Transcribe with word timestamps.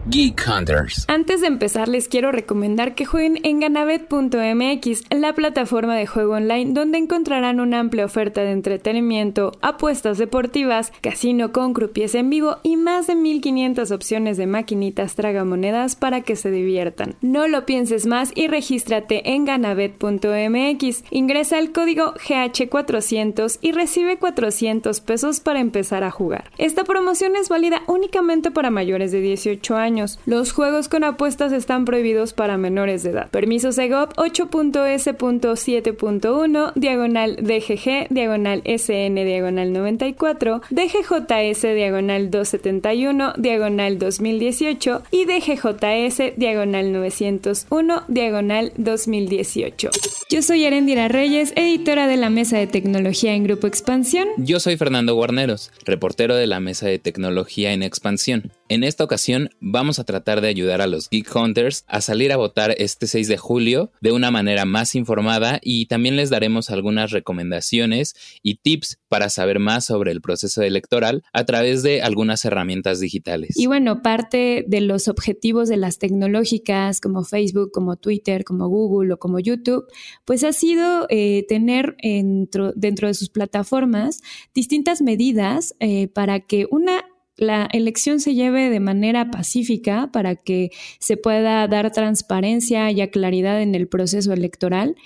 Geek 0.07 0.45
Hunters. 0.47 1.07
Antes 1.09 1.41
de 1.41 1.47
empezar, 1.47 1.89
les 1.89 2.09
quiero 2.09 2.31
recomendar 2.31 2.95
que 2.95 3.07
jueguen 3.07 3.39
en 3.43 3.61
ganabet.mx, 3.61 5.05
la 5.11 5.33
plataforma 5.33 5.97
de 5.97 6.07
juego 6.07 6.35
online 6.35 6.75
donde 6.75 6.99
encontrarán 6.99 7.59
una 7.59 7.81
amplia 7.81 8.05
oferta 8.05 8.43
de 8.43 8.51
entretenimiento, 8.51 9.53
apuestas 9.63 10.19
deportivas, 10.19 10.93
casino 11.01 11.53
con 11.53 11.73
croupiers 11.73 12.15
en 12.17 12.29
vivo 12.29 12.59
y 12.63 12.77
más 12.77 13.07
de 13.07 13.15
1500 13.15 13.91
opciones 13.93 14.37
de 14.37 14.47
maquinitas 14.47 15.15
tragamonedas 15.15 15.97
para 15.97 16.21
que 16.21 16.37
se 16.37 16.51
diviertan. 16.51 17.15
No 17.23 17.49
lo 17.49 17.65
pienses 17.65 18.05
más 18.05 18.31
y 18.35 18.47
regístrate 18.47 19.33
en 19.33 19.47
ganabet.mx. 19.47 21.05
Ingresa 21.13 21.59
el 21.59 21.73
código 21.73 22.13
GH400 22.13 23.59
y 23.63 23.73
recibe 23.73 24.19
400 24.19 25.01
pesos 25.01 25.41
para 25.41 25.61
empezar 25.61 26.05
a 26.05 26.11
jugar. 26.11 26.51
Esta 26.59 26.85
promoción 26.85 27.37
es 27.37 27.49
válida 27.49 27.83
únicamente 27.87 28.51
para 28.51 28.69
mayores 28.69 29.11
de 29.11 29.23
18 29.23 29.77
años 29.77 29.94
los 30.27 30.53
juegos 30.53 30.89
con 30.89 31.05
apuestas 31.05 31.53
están 31.53 31.85
prohibidos 31.85 32.33
para 32.33 32.57
menores 32.57 33.03
de 33.03 33.11
edad. 33.11 33.29
Permiso 33.31 33.73
Segov 33.73 34.09
8.S.7.1, 34.17 36.73
diagonal 36.75 37.37
DGG, 37.37 38.09
diagonal 38.11 38.63
SN, 38.65 39.25
diagonal 39.25 39.73
94, 39.73 40.63
DGJS, 40.71 41.63
diagonal 41.63 42.31
271, 42.31 43.35
diagonal 43.37 43.99
2018 43.99 45.03
y 45.11 45.27
DGJS, 45.27 46.37
diagonal 46.37 46.93
901, 46.93 48.05
diagonal 48.09 48.73
2018. 48.77 49.91
Yo 50.31 50.43
soy 50.43 50.65
Erendira 50.65 51.09
Reyes, 51.09 51.53
editora 51.57 52.09
de 52.09 52.17
la 52.17 52.31
Mesa 52.31 52.59
de 52.59 52.67
Tecnología 52.67 53.35
en 53.35 53.45
Grupo 53.45 53.67
Expansión. 53.67 54.29
Yo 54.39 54.61
soy 54.61 54.77
Fernando 54.77 55.15
Guarneros, 55.15 55.71
reportero 55.85 56.35
de 56.35 56.47
la 56.47 56.61
Mesa 56.61 56.87
de 56.87 56.99
Tecnología 56.99 57.73
en 57.73 57.83
Expansión. 57.83 58.51
En 58.71 58.83
esta 58.83 59.05
ocasión 59.05 59.51
vamos 59.61 59.99
a 59.99 60.05
tratar 60.05 60.41
de 60.41 60.49
ayudar 60.49 60.81
a 60.81 60.87
los 60.87 61.11
Geek 61.11 61.37
Hunters 61.37 61.85
a 61.87 62.01
salir 62.01 62.33
a 62.33 62.39
votar 62.39 62.75
este 62.79 63.07
6 63.07 63.29
de 63.29 63.37
julio 63.37 63.93
de 64.01 64.11
una 64.11 64.31
manera 64.31 64.65
más 64.65 64.95
informada 64.95 65.61
y 65.63 65.85
también 65.85 66.17
les 66.17 66.31
daremos 66.31 66.71
algunas 66.71 67.11
recomendaciones 67.11 68.15
y 68.43 68.57
tips 68.57 69.01
para 69.09 69.29
saber 69.29 69.59
más 69.59 69.85
sobre 69.85 70.13
el 70.13 70.23
proceso 70.23 70.63
electoral 70.63 71.25
a 71.35 71.45
través 71.45 71.83
de 71.83 72.01
algunas 72.01 72.43
herramientas 72.47 73.01
digitales. 73.01 73.51
Y 73.59 73.67
bueno, 73.67 74.01
parte 74.01 74.65
de 74.67 74.81
los 74.81 75.09
objetivos 75.09 75.69
de 75.69 75.77
las 75.77 75.99
tecnológicas 75.99 77.03
como 77.03 77.23
Facebook, 77.23 77.71
como 77.71 77.97
Twitter, 77.97 78.45
como 78.45 78.69
Google 78.69 79.13
o 79.13 79.19
como 79.19 79.41
YouTube, 79.41 79.85
pues 80.25 80.43
ha 80.43 80.55
sido 80.55 81.07
eh, 81.11 81.45
tener 81.49 81.97
dentro, 82.03 82.73
de 82.73 83.15
sus 83.15 83.29
plataformas 83.29 84.23
distintas 84.55 85.03
medidas 85.03 85.75
eh, 85.81 86.09
para 86.09 86.41
que 86.41 86.67
una 86.71 87.05
la 87.37 87.69
elección 87.73 88.21
se 88.21 88.35
lleve 88.35 88.71
de 88.71 88.81
manera 88.81 89.31
pacífica 89.31 90.11
para 90.13 90.37
que 90.37 90.71
se 90.99 91.17
pueda 91.17 91.67
dar 91.69 91.91
transparencia 91.93 92.91
y 92.91 93.05
claridad 93.09 93.61
en 93.61 93.75
el 93.75 93.89
proceso 93.89 94.33
electoral. 94.33 94.97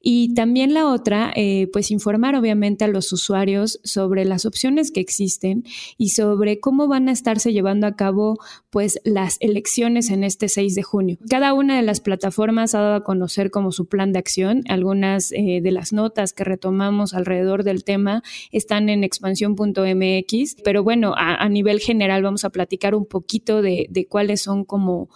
Y 0.00 0.34
también 0.34 0.74
la 0.74 0.86
otra, 0.86 1.32
eh, 1.34 1.68
pues 1.72 1.90
informar 1.90 2.34
obviamente 2.36 2.84
a 2.84 2.88
los 2.88 3.12
usuarios 3.12 3.80
sobre 3.84 4.24
las 4.24 4.44
opciones 4.46 4.90
que 4.90 5.00
existen 5.00 5.64
y 5.96 6.10
sobre 6.10 6.60
cómo 6.60 6.88
van 6.88 7.08
a 7.08 7.12
estarse 7.12 7.52
llevando 7.52 7.86
a 7.86 7.96
cabo 7.96 8.38
pues 8.70 9.00
las 9.04 9.38
elecciones 9.40 10.10
en 10.10 10.24
este 10.24 10.48
6 10.48 10.74
de 10.74 10.82
junio. 10.82 11.18
Cada 11.28 11.52
una 11.52 11.76
de 11.76 11.82
las 11.82 12.00
plataformas 12.00 12.74
ha 12.74 12.80
dado 12.80 12.94
a 12.96 13.04
conocer 13.04 13.50
como 13.50 13.72
su 13.72 13.86
plan 13.86 14.12
de 14.12 14.18
acción. 14.18 14.62
Algunas 14.68 15.32
eh, 15.32 15.60
de 15.62 15.70
las 15.72 15.92
notas 15.92 16.32
que 16.32 16.44
retomamos 16.44 17.14
alrededor 17.14 17.64
del 17.64 17.84
tema 17.84 18.22
están 18.52 18.88
en 18.88 19.04
expansión.mx, 19.04 20.56
pero 20.62 20.82
bueno, 20.84 21.14
a 21.16 21.48
nivel 21.48 21.77
general 21.78 22.22
vamos 22.22 22.44
a 22.44 22.50
platicar 22.50 22.94
un 22.94 23.06
poquito 23.06 23.62
de, 23.62 24.06
cuáles 24.08 24.42
son 24.42 24.64
como, 24.64 25.08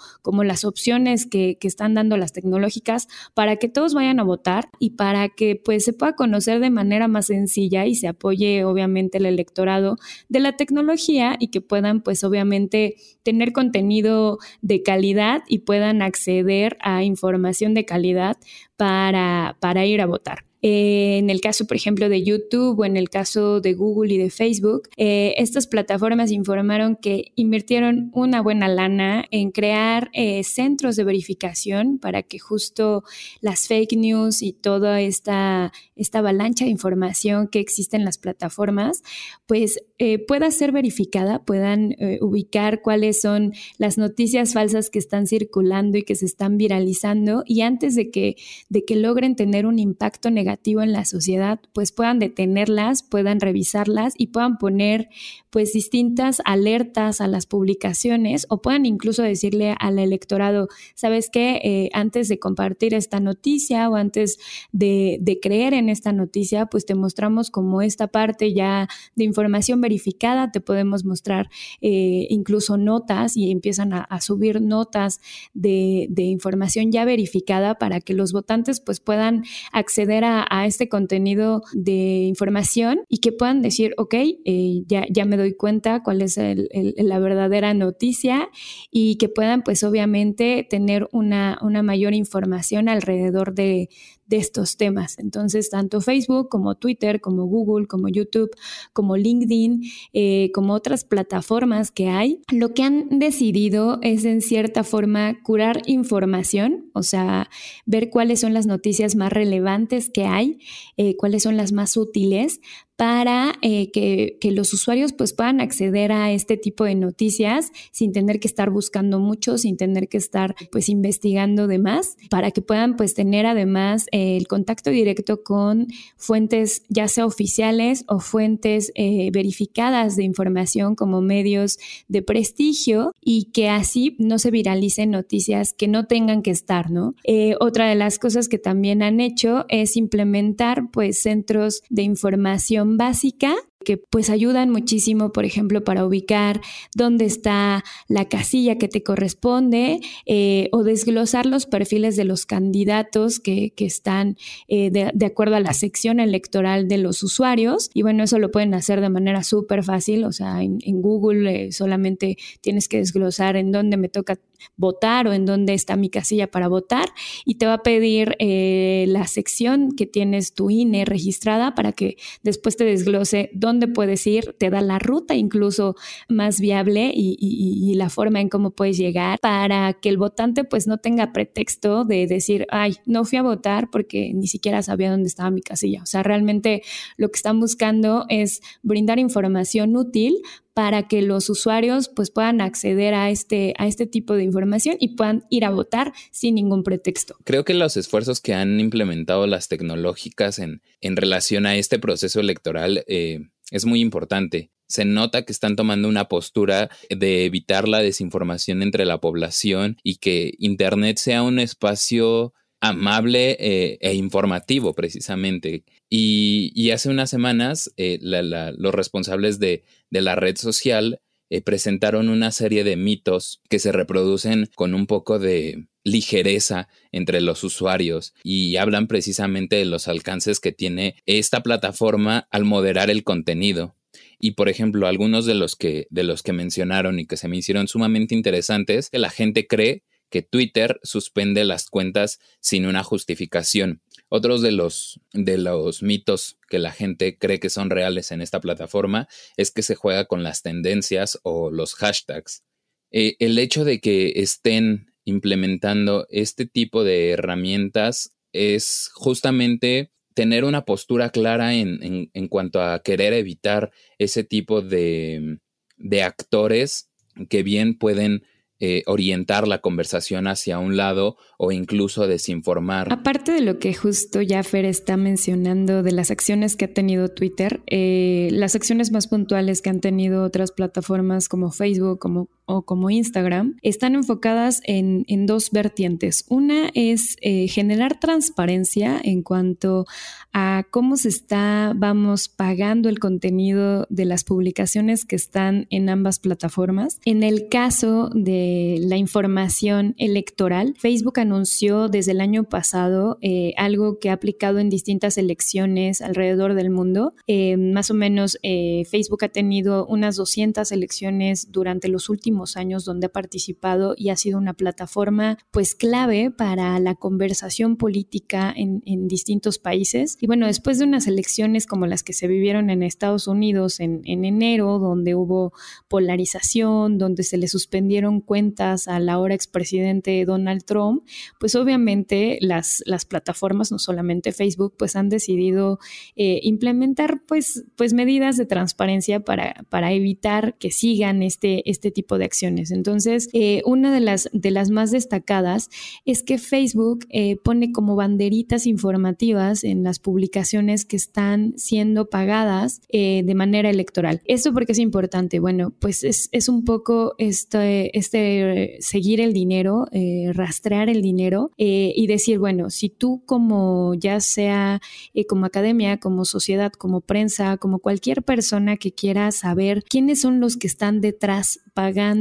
las 0.45 0.65
opciones 0.65 1.27
que, 1.27 1.59
que, 1.59 1.69
están 1.69 1.95
dando 1.95 2.17
las 2.17 2.33
tecnológicas 2.33 3.09
para 3.34 3.56
que 3.56 3.69
todos 3.69 3.95
vayan 3.95 4.21
a 4.21 4.25
votar 4.25 4.69
y 4.78 4.91
para 4.91 5.28
que 5.28 5.56
pues 5.56 5.84
se 5.84 5.93
pueda 5.93 6.15
conocer 6.15 6.61
de 6.61 6.71
manera 6.71 7.09
más 7.09 7.27
sencilla 7.27 7.87
y 7.87 7.95
se 7.95 8.09
apoye 8.09 8.65
obviamente 8.65 9.19
el 9.19 9.27
electorado 9.27 9.97
de 10.28 10.41
la 10.41 10.56
tecnología 10.56 11.37
y 11.39 11.49
que 11.49 11.61
puedan 11.61 12.03
pues 12.03 12.25
obviamente 12.25 12.97
tener 13.23 13.53
contenido 13.53 14.39
de 14.61 14.83
calidad 14.83 15.43
y 15.49 15.61
puedan 15.61 16.03
acceder 16.03 16.77
a 16.81 17.03
información 17.03 17.75
de 17.75 17.84
calidad 17.84 18.37
para, 18.77 19.56
para 19.61 19.87
ir 19.87 20.00
a 20.00 20.06
votar. 20.06 20.52
Eh, 20.62 21.19
en 21.19 21.28
el 21.28 21.41
caso, 21.41 21.67
por 21.67 21.77
ejemplo, 21.77 22.09
de 22.09 22.23
YouTube 22.23 22.78
o 22.78 22.84
en 22.84 22.97
el 22.97 23.11
caso 23.11 23.61
de 23.61 23.75
Google 23.75 24.15
y 24.15 24.19
de 24.19 24.31
Facebook, 24.31 24.89
eh, 24.97 25.34
estas 25.37 25.67
plataformas 25.67 26.31
informaron 26.31 26.95
que 26.95 27.33
invirtieron 27.34 28.11
una 28.15 28.41
buena 28.41 28.69
lana 28.69 29.25
en 29.33 29.50
crear 29.50 30.09
eh, 30.12 30.45
centros 30.45 30.95
de 30.95 31.03
verificación 31.03 31.99
para 31.99 32.23
que 32.23 32.39
justo 32.39 33.03
las 33.41 33.67
fake 33.67 33.97
news 33.97 34.41
y 34.41 34.53
toda 34.53 35.00
esta, 35.00 35.73
esta 35.97 36.21
avalancha 36.21 36.65
de 36.65 36.71
información 36.71 37.49
que 37.49 37.59
existe 37.59 37.97
en 37.97 38.05
las 38.05 38.19
plataformas, 38.19 39.03
pues 39.47 39.81
pueda 40.27 40.50
ser 40.50 40.73
verificada, 40.73 41.44
puedan 41.44 41.94
ubicar 42.21 42.83
cuáles 42.83 43.21
son 43.21 43.53
las 43.79 43.99
noticias 43.99 44.53
falsas 44.53 44.91
que 44.91 44.99
están 44.99 45.29
circulando 45.29 45.97
y 45.97 46.03
que 46.03 46.17
se 46.17 46.27
están 46.27 46.56
viralizando 46.56 47.44
y 47.47 47.61
antes 47.61 47.94
de 47.94 48.11
que, 48.11 48.34
de 48.69 48.84
que 48.84 48.97
logren 48.97 49.37
tener 49.37 49.65
un 49.65 49.79
impacto 49.79 50.33
negativo 50.33 50.52
en 50.83 50.93
la 50.93 51.05
sociedad, 51.05 51.61
pues 51.73 51.93
puedan 51.93 52.19
detenerlas, 52.19 53.03
puedan 53.03 53.41
revisarlas 53.41 54.15
y 54.17 54.29
puedan 54.29 54.59
poner 54.59 55.09
pues 55.53 55.75
distintas 55.75 56.41
alertas 56.47 57.21
a 57.21 57.29
las 57.29 57.45
publicaciones 57.45 58.47
o 58.49 58.63
puedan 58.63 58.87
incluso 58.87 59.23
decirle 59.23 59.77
al 59.79 59.99
electorado, 59.99 60.69
¿sabes 60.95 61.29
qué? 61.31 61.61
Eh, 61.63 61.91
antes 61.93 62.29
de 62.29 62.39
compartir 62.39 62.95
esta 62.95 63.21
noticia 63.21 63.91
o 63.91 63.97
antes 63.97 64.39
de, 64.73 65.21
creer 65.43 65.75
en 65.75 65.91
esta 65.91 66.12
noticia, 66.12 66.67
pues 66.67 66.87
te 66.87 66.95
mostramos 66.95 67.51
como 67.51 67.83
esta 67.83 68.07
parte 68.07 68.55
ya 68.55 68.89
de 69.15 69.25
información 69.25 69.83
verificada, 69.83 70.51
te 70.53 70.61
podemos 70.61 71.05
mostrar 71.05 71.51
eh, 71.83 72.27
incluso 72.31 72.79
notas 72.79 73.37
y 73.37 73.51
empiezan 73.51 73.93
a, 73.93 74.21
subir 74.23 74.62
notas 74.62 75.21
de, 75.53 76.07
de, 76.09 76.23
información 76.23 76.93
ya 76.93 77.05
verificada 77.05 77.75
para 77.75 78.01
que 78.01 78.15
los 78.15 78.33
votantes 78.33 78.81
pues 78.81 79.01
puedan 79.01 79.45
acceder 79.73 80.25
a, 80.25 80.47
a 80.49 80.65
este 80.67 80.89
contenido 80.89 81.62
de 81.75 82.23
información 82.23 83.01
y 83.09 83.19
que 83.19 83.33
puedan 83.33 83.61
decir, 83.61 83.93
ok, 83.99 84.15
eh, 84.15 84.82
ya, 84.87 85.05
ya 85.11 85.25
me 85.25 85.42
doy 85.43 85.55
cuenta 85.55 86.03
cuál 86.03 86.23
es 86.23 86.39
la 86.39 87.19
verdadera 87.19 87.75
noticia 87.75 88.49
y 88.91 89.17
que 89.17 89.29
puedan 89.29 89.62
pues 89.62 89.85
obviamente 89.85 90.67
tener 90.69 91.09
una, 91.12 91.59
una 91.62 91.83
mayor 91.83 92.15
información 92.15 92.89
alrededor 92.89 93.55
de, 93.55 93.89
de 94.33 94.39
estos 94.39 94.79
temas. 94.79 95.19
Entonces, 95.19 95.69
tanto 95.69 96.00
Facebook 96.00 96.49
como 96.49 96.75
Twitter, 96.77 97.21
como 97.21 97.44
Google, 97.44 97.87
como 97.87 98.09
YouTube, 98.09 98.50
como 98.94 99.19
LinkedIn, 99.19 99.83
eh, 100.15 100.50
como 100.55 100.73
otras 100.73 101.05
plataformas 101.05 101.91
que 101.91 102.09
hay, 102.09 102.41
lo 102.50 102.73
que 102.73 102.83
han 102.83 103.19
decidido 103.19 103.99
es 104.00 104.25
en 104.25 104.41
cierta 104.41 104.85
forma 104.85 105.43
curar 105.43 105.83
información, 105.87 106.91
o 106.95 107.03
sea, 107.03 107.50
ver 107.85 108.09
cuáles 108.09 108.41
son 108.41 108.55
las 108.55 108.67
noticias 108.67 109.17
más 109.17 109.33
relevantes 109.33 110.09
que 110.09 110.25
hay, 110.25 110.61
eh, 110.97 111.15
cuáles 111.17 111.43
son 111.43 111.59
las 111.59 111.73
más 111.73 111.99
útiles 111.99 112.61
para 112.97 113.55
eh, 113.62 113.91
que, 113.91 114.39
los 114.53 114.73
usuarios 114.75 115.12
pues 115.12 115.33
puedan 115.33 115.61
acceder 115.61 116.12
a 116.12 116.31
este 116.31 116.56
tipo 116.56 116.85
de 116.85 116.94
noticias 116.94 117.73
sin 117.91 118.12
tener 118.12 118.39
que 118.39 118.49
estar 118.49 118.71
buscando 118.71 119.19
mucho, 119.19 119.56
sin 119.56 119.77
tener 119.77 120.09
que 120.09 120.19
estar 120.19 120.55
pues 120.71 120.89
investigando 120.91 121.67
de 121.67 121.79
más, 121.79 122.17
para 122.29 122.50
que 122.50 122.61
puedan 122.61 122.97
pues 122.97 123.15
tener 123.15 123.47
además 123.47 124.06
eh, 124.12 124.37
el 124.37 124.47
contacto 124.47 124.91
directo 124.91 125.43
con 125.43 125.87
fuentes 126.17 126.83
ya 126.91 127.09
sea 127.09 127.25
oficiales 127.25 128.05
o 128.09 128.21
fuentes 128.21 128.93
eh, 128.95 129.31
verificadas 129.33 130.17
de 130.17 130.25
información 130.25 130.95
como 130.95 131.23
medios 131.23 131.79
de 132.09 132.23
prestigio 132.23 133.12
y 133.23 133.45
que 133.53 133.71
así 133.71 134.17
no 134.19 134.38
se 134.38 134.50
viralicen 134.50 135.11
noticias 135.11 135.73
que 135.73 135.88
no 135.88 136.06
tengan 136.06 136.43
que 136.43 136.50
estar, 136.50 136.91
¿no? 136.91 137.15
otra 137.61 137.88
de 137.88 137.95
las 137.95 138.19
cosas 138.19 138.49
que 138.49 138.59
también 138.59 139.03
han 139.03 139.21
hecho 139.21 139.65
es 139.69 139.97
implementar 139.97 140.91
pues 140.93 141.21
centros 141.21 141.83
de 141.88 142.03
información 142.03 142.81
básica 142.84 143.55
que 143.82 143.96
pues 143.96 144.31
ayudan 144.31 144.70
muchísimo, 144.70 145.32
por 145.32 145.44
ejemplo, 145.44 145.84
para 145.84 146.06
ubicar 146.06 146.61
dónde 146.94 147.25
está 147.25 147.84
la 148.08 148.29
casilla 148.29 148.79
que 148.79 148.88
te 148.88 149.02
corresponde 149.02 150.00
eh, 150.26 150.69
o 150.73 150.82
desglosar 150.82 151.46
los 151.46 151.67
perfiles 151.67 152.17
de 152.17 152.25
los 152.25 152.46
candidatos 152.46 153.40
que, 153.40 153.73
están 153.82 154.37
eh, 154.69 154.90
de, 154.90 155.26
acuerdo 155.26 155.56
a 155.56 155.61
la 155.61 155.73
sección 155.73 156.20
electoral 156.20 156.87
de 156.87 156.99
los 156.99 157.25
usuarios. 157.25 157.90
Y 157.94 158.02
bueno, 158.02 158.23
eso 158.23 158.38
lo 158.38 158.52
pueden 158.52 158.75
hacer 158.75 159.00
de 159.00 159.08
manera 159.08 159.43
súper 159.43 159.82
fácil, 159.82 160.25
o 160.25 160.32
sea, 160.32 160.62
en, 160.62 160.78
Google 161.02 161.67
eh, 161.67 161.73
solamente 161.73 162.37
tienes 162.61 162.87
que 162.87 162.99
desglosar 162.99 163.56
en 163.56 163.73
dónde 163.73 163.96
me 163.96 164.08
toca 164.08 164.38
votar 164.76 165.26
o 165.26 165.32
en 165.32 165.46
dónde 165.46 165.75
está 165.75 165.96
mi 165.96 166.08
casilla 166.08 166.49
para 166.49 166.69
votar 166.69 167.08
y 167.44 167.56
te 167.56 167.67
va 167.67 167.75
a 167.75 167.82
pedir 167.82 168.37
la 168.38 169.26
sección 169.26 169.90
que 169.96 170.06
tienes 170.06 170.55
tu 170.55 170.70
INE 170.70 171.05
registrada 171.05 171.75
para 171.75 171.90
que 171.90 172.17
después 172.44 172.76
te 172.76 172.85
desglose 172.85 173.50
dónde 173.52 173.72
dónde 173.73 173.89
puedes 173.89 174.27
ir, 174.27 174.55
te 174.59 174.71
da 174.71 174.81
la 174.83 174.99
ruta 174.99 175.35
incluso 175.35 175.97
más 176.29 176.61
viable 176.61 177.11
y, 177.15 177.93
la 177.93 178.09
forma 178.09 178.41
en 178.41 178.49
cómo 178.49 178.71
puedes 178.71 178.97
llegar 178.97 179.39
para 179.41 179.93
que 179.93 180.09
el 180.09 180.17
votante 180.17 180.65
pues 180.65 180.87
no 180.87 180.99
tenga 180.99 181.33
pretexto 181.33 182.05
de 182.05 182.27
decir, 182.27 182.67
ay, 182.71 182.97
no 183.07 183.25
fui 183.25 183.39
a 183.39 183.43
votar 183.43 183.91
porque 183.91 184.33
ni 184.35 184.47
siquiera 184.47 184.83
sabía 184.83 185.11
dónde 185.11 185.29
estaba 185.29 185.51
mi 185.51 185.61
casilla. 185.61 186.03
O 186.03 186.07
sea, 186.07 186.23
realmente 186.23 186.83
lo 187.17 187.29
que 187.29 187.37
están 187.37 187.61
buscando 187.61 188.25
es 188.29 188.61
brindar 188.83 189.19
información 189.19 189.95
útil 189.97 190.37
para 190.75 191.09
que 191.09 191.23
los 191.23 191.51
usuarios 191.51 192.09
pues 192.09 192.31
puedan 192.31 192.61
acceder 192.61 193.15
a 193.15 193.31
este, 193.31 193.75
a 193.79 193.87
este 193.87 194.07
tipo 194.07 194.35
de 194.35 194.45
información 194.45 194.97
y 194.99 195.17
puedan 195.17 195.45
ir 195.51 195.65
a 195.65 195.71
votar 195.71 196.13
sin 196.31 196.55
ningún 196.55 196.83
pretexto. 196.83 197.37
Creo 197.45 197.65
que 197.65 197.75
los 197.75 197.97
esfuerzos 197.97 198.41
que 198.41 198.55
han 198.55 198.81
implementado 198.81 199.47
las 199.47 199.69
tecnológicas 199.69 200.59
en, 200.59 200.83
en 201.01 201.17
relación 201.17 201.67
a 201.67 201.77
este 201.77 201.99
proceso 201.99 202.41
electoral 202.41 203.05
eh, 203.07 203.41
es 203.71 203.87
muy 203.87 204.01
importante. 204.01 204.71
Se 204.89 205.05
nota 205.05 205.45
que 205.45 205.53
están 205.53 205.77
tomando 205.77 206.09
una 206.09 206.29
postura 206.29 206.91
de 207.09 207.47
evitar 207.47 207.89
la 207.89 208.01
desinformación 208.01 208.83
entre 208.83 209.07
la 209.07 209.21
población 209.21 209.97
y 210.03 210.17
que 210.17 210.53
Internet 210.59 211.17
sea 211.19 211.43
un 211.43 211.59
espacio 211.59 212.53
amable 212.83 213.57
eh, 213.61 213.99
e 214.01 214.15
informativo 214.15 214.93
precisamente. 214.93 215.85
Y, 216.14 216.91
hace 216.91 217.09
unas 217.09 217.31
semanas 217.31 217.91
eh, 217.97 218.19
los 218.20 218.94
responsables 218.94 219.59
de, 219.59 219.82
la 220.11 220.35
red 220.35 220.59
social 220.59 221.23
eh, 221.49 221.62
presentaron 221.62 222.29
una 222.29 222.50
serie 222.50 222.85
de 222.85 222.97
mitos 222.97 223.62
que 223.70 223.79
se 223.79 223.93
reproducen 223.93 224.69
con 224.75 224.93
un 224.93 225.06
poco 225.06 225.38
de 225.38 225.87
ligereza 226.05 226.88
entre 227.12 227.41
los 227.41 227.64
usuarios 227.64 228.35
y 228.44 228.76
hablan 228.76 229.06
precisamente 229.06 229.76
de 229.76 229.87
los 229.87 230.06
alcances 230.06 230.61
que 230.61 230.73
tiene 230.73 231.17
esta 231.25 231.62
plataforma 231.62 232.47
al 232.50 232.67
moderar 232.67 233.09
el 233.09 233.25
contenido. 233.25 233.97
Y 234.38 234.50
por 234.50 234.69
ejemplo, 234.69 235.06
algunos 235.06 235.47
de 235.47 235.55
los 235.55 235.76
que 235.76 236.09
de 236.11 236.25
los 236.25 236.43
que 236.43 236.53
mencionaron 236.53 237.20
y 237.20 237.26
que 237.26 237.38
se 237.38 237.49
me 237.49 237.56
hicieron 237.56 237.88
sumamente 237.88 238.35
interesantes, 238.35 239.09
que 239.09 239.19
la 239.19 239.31
gente 239.31 239.67
cree 239.67 240.03
que 240.32 240.43
Twitter 240.43 240.99
suspende 241.05 241.64
las 241.64 241.90
cuentas 241.90 242.40
sin 242.58 242.87
una 242.87 243.05
justificación. 243.05 244.00
Otros 244.31 244.62
de 244.62 244.73
los, 244.73 245.20
de 245.34 245.58
los 245.58 246.02
mitos 246.02 246.58
que 246.69 246.79
la 246.79 246.90
gente 246.90 247.37
cree 247.37 247.61
que 247.61 247.69
son 247.69 247.90
reales 247.90 248.32
en 248.32 248.40
esta 248.40 248.58
plataforma 248.58 249.29
es 249.58 249.70
que 249.70 249.82
se 249.82 249.94
juega 249.94 250.25
con 250.25 250.43
las 250.43 250.62
tendencias 250.62 251.38
o 251.43 251.70
los 251.70 251.94
hashtags. 251.94 252.64
Eh, 253.11 253.37
el 253.40 253.58
hecho 253.58 253.84
de 253.84 254.00
que 254.00 254.32
estén 254.37 255.12
implementando 255.26 256.26
este 256.31 256.64
tipo 256.64 257.05
de 257.05 257.32
herramientas 257.32 258.35
es 258.52 259.11
justamente 259.12 260.12
tener 260.35 260.64
una 260.64 260.87
postura 260.87 261.28
clara 261.28 261.75
en, 261.75 262.31
en, 262.32 262.49
cuanto 262.49 262.81
a 262.81 263.02
querer 263.02 263.35
evitar 263.35 263.93
ese 264.17 264.44
tipo 264.44 264.81
de, 264.81 265.58
de 265.99 266.23
actores 266.23 267.11
que 267.50 267.62
bien 267.62 267.99
pueden 267.99 268.44
eh, 268.84 269.05
orientar 269.06 269.69
la 269.69 269.79
conversación 269.79 270.49
hacia 270.49 270.81
un 270.81 270.96
lado 270.96 271.37
o 271.56 271.70
incluso 271.70 272.26
desinformar. 272.26 273.12
Aparte 273.12 273.52
de 273.52 273.61
lo 273.61 273.79
que 273.79 273.94
justo 273.94 274.40
Jaffer 274.44 274.87
está 274.87 275.17
mencionando 275.17 276.02
de 276.02 276.11
las 276.11 276.32
acciones 276.32 276.75
que 276.75 276.87
ha 276.87 276.93
tenido 276.93 277.29
Twitter, 277.29 277.81
eh, 277.87 278.49
las 278.50 278.75
acciones 278.75 279.12
más 279.12 279.29
puntuales 279.29 279.82
que 279.82 279.90
han 279.90 280.00
tenido 280.00 280.43
otras 280.43 280.73
plataformas 280.73 281.49
como 281.49 281.70
Facebook 281.70 282.19
como, 282.19 282.49
o 282.67 282.82
como 282.82 283.11
Instagram 283.11 283.76
están 283.82 284.14
enfocadas 284.14 284.81
en, 284.85 285.25
dos 285.47 285.70
vertientes. 285.70 286.44
Una 286.49 286.91
es 286.94 287.37
eh, 287.41 287.67
generar 287.67 288.20
transparencia 288.20 289.20
en 289.23 289.43
cuanto 289.43 290.06
a 290.53 290.85
cómo 290.91 291.17
se 291.17 291.29
está, 291.29 291.94
vamos, 291.97 292.49
pagando 292.49 293.09
el 293.09 293.19
contenido 293.19 294.06
de 294.09 294.25
las 294.25 294.44
publicaciones 294.44 295.25
que 295.25 295.37
están 295.37 295.87
en 295.91 296.09
ambas 296.09 296.38
plataformas. 296.38 297.19
En 297.25 297.43
el 297.43 297.69
caso 297.69 298.31
de 298.35 298.99
la 299.00 299.17
información 299.17 300.14
electoral. 300.19 300.94
Facebook 300.99 301.41
anunció 301.41 302.09
desde 302.09 302.32
el 302.32 302.41
año 302.41 302.64
pasado 302.64 303.38
eh, 303.41 303.75
algo 303.76 304.19
que 304.19 304.31
ha 304.31 304.35
aplicado 304.35 304.79
en 304.79 304.91
distintas 304.91 305.38
elecciones 305.38 306.20
alrededor 306.20 306.75
del 306.75 306.91
mundo. 306.91 307.35
Eh, 307.47 307.76
más 307.76 308.11
o 308.11 308.14
menos 308.14 308.59
eh, 308.62 309.05
Facebook 309.11 309.44
ha 309.44 309.49
tenido 309.49 310.06
unas 310.06 310.37
200 310.37 310.93
elecciones 310.93 311.73
durante 311.73 312.09
los 312.09 312.29
últimos 312.29 312.51
años 312.76 313.04
donde 313.04 313.26
ha 313.26 313.32
participado 313.32 314.14
y 314.16 314.31
ha 314.31 314.37
sido 314.37 314.58
una 314.58 314.75
plataforma 314.75 315.58
pues 315.70 315.94
clave 315.94 316.50
para 316.50 316.99
la 317.00 317.14
conversación 317.14 317.96
política 317.96 318.72
en, 318.75 319.02
distintos 319.28 319.78
países. 319.78 320.37
Y 320.40 320.46
bueno, 320.46 320.66
después 320.66 320.99
de 320.99 321.04
unas 321.04 321.26
elecciones 321.26 321.87
como 321.87 322.06
las 322.06 322.22
que 322.22 322.32
se 322.32 322.49
vivieron 322.49 322.90
en 322.90 323.02
Estados 323.02 323.46
Unidos 323.46 324.00
en, 324.00 324.20
en 324.25 324.44
enero, 324.44 324.99
donde 324.99 325.34
hubo 325.34 325.72
polarización, 326.08 327.19
donde 327.19 327.43
se 327.43 327.56
le 327.56 327.69
suspendieron 327.69 328.40
cuentas 328.40 329.08
a 329.08 329.19
la 329.19 329.34
ahora 329.34 329.54
expresidente 329.54 330.44
Donald 330.44 330.84
Trump, 330.84 331.25
pues 331.58 331.75
obviamente 331.75 332.58
las, 332.60 333.02
las 333.06 333.25
plataformas, 333.25 333.90
no 333.90 333.99
solamente 333.99 334.52
Facebook, 334.52 334.94
pues 334.99 335.16
han 335.16 335.28
decidido 335.28 335.99
eh, 336.37 336.60
implementar 336.62 337.43
pues, 337.46 337.84
pues 337.96 338.12
medidas 338.12 338.56
de 338.56 338.66
transparencia 338.66 339.40
para, 339.40 339.85
para 339.88 340.12
evitar 340.12 340.76
que 340.78 340.90
sigan 340.90 341.42
este, 341.42 341.88
este 341.90 342.11
tipo 342.11 342.38
de 342.38 342.41
acciones. 342.44 342.90
Entonces, 342.90 343.49
eh, 343.52 343.82
una 343.84 344.12
de 344.12 344.20
las, 344.20 344.49
de 344.52 344.70
las 344.70 344.90
más 344.90 345.11
destacadas 345.11 345.90
es 346.25 346.42
que 346.42 346.58
Facebook 346.58 347.26
eh, 347.30 347.56
pone 347.56 347.92
como 347.92 348.16
banderitas 348.16 348.87
informativas 348.87 349.84
en 349.84 350.02
las 350.02 350.18
publicaciones 350.18 351.04
que 351.04 351.16
están 351.16 351.75
siendo 351.76 352.28
pagadas 352.28 353.00
de 353.12 353.54
manera 353.54 353.90
electoral. 353.90 354.40
¿Esto 354.44 354.72
porque 354.72 354.92
es 354.92 354.99
importante? 354.99 355.61
Bueno, 355.61 355.92
pues 355.99 356.25
es, 356.25 356.49
es 356.52 356.68
un 356.68 356.84
poco 356.84 357.34
este, 357.38 358.16
este 358.18 358.96
seguir 359.00 359.40
el 359.40 359.52
dinero, 359.52 360.06
eh, 360.12 360.50
rastrear 360.52 361.08
el 361.08 361.22
dinero 361.22 361.70
eh, 361.78 362.12
y 362.14 362.26
decir, 362.26 362.58
bueno, 362.58 362.90
si 362.90 363.08
tú 363.08 363.42
como 363.46 364.14
ya 364.14 364.40
sea 364.40 365.00
eh, 365.34 365.46
como 365.46 365.66
academia, 365.66 366.18
como 366.18 366.44
sociedad, 366.44 366.92
como 366.92 367.20
prensa, 367.20 367.76
como 367.76 367.99
cualquier 367.99 368.42
persona 368.42 368.96
que 368.96 369.12
quiera 369.12 369.50
saber 369.52 370.02
quiénes 370.04 370.40
son 370.40 370.61
los 370.61 370.76
que 370.76 370.87
están 370.87 371.20
detrás 371.20 371.80
pagando 371.94 372.32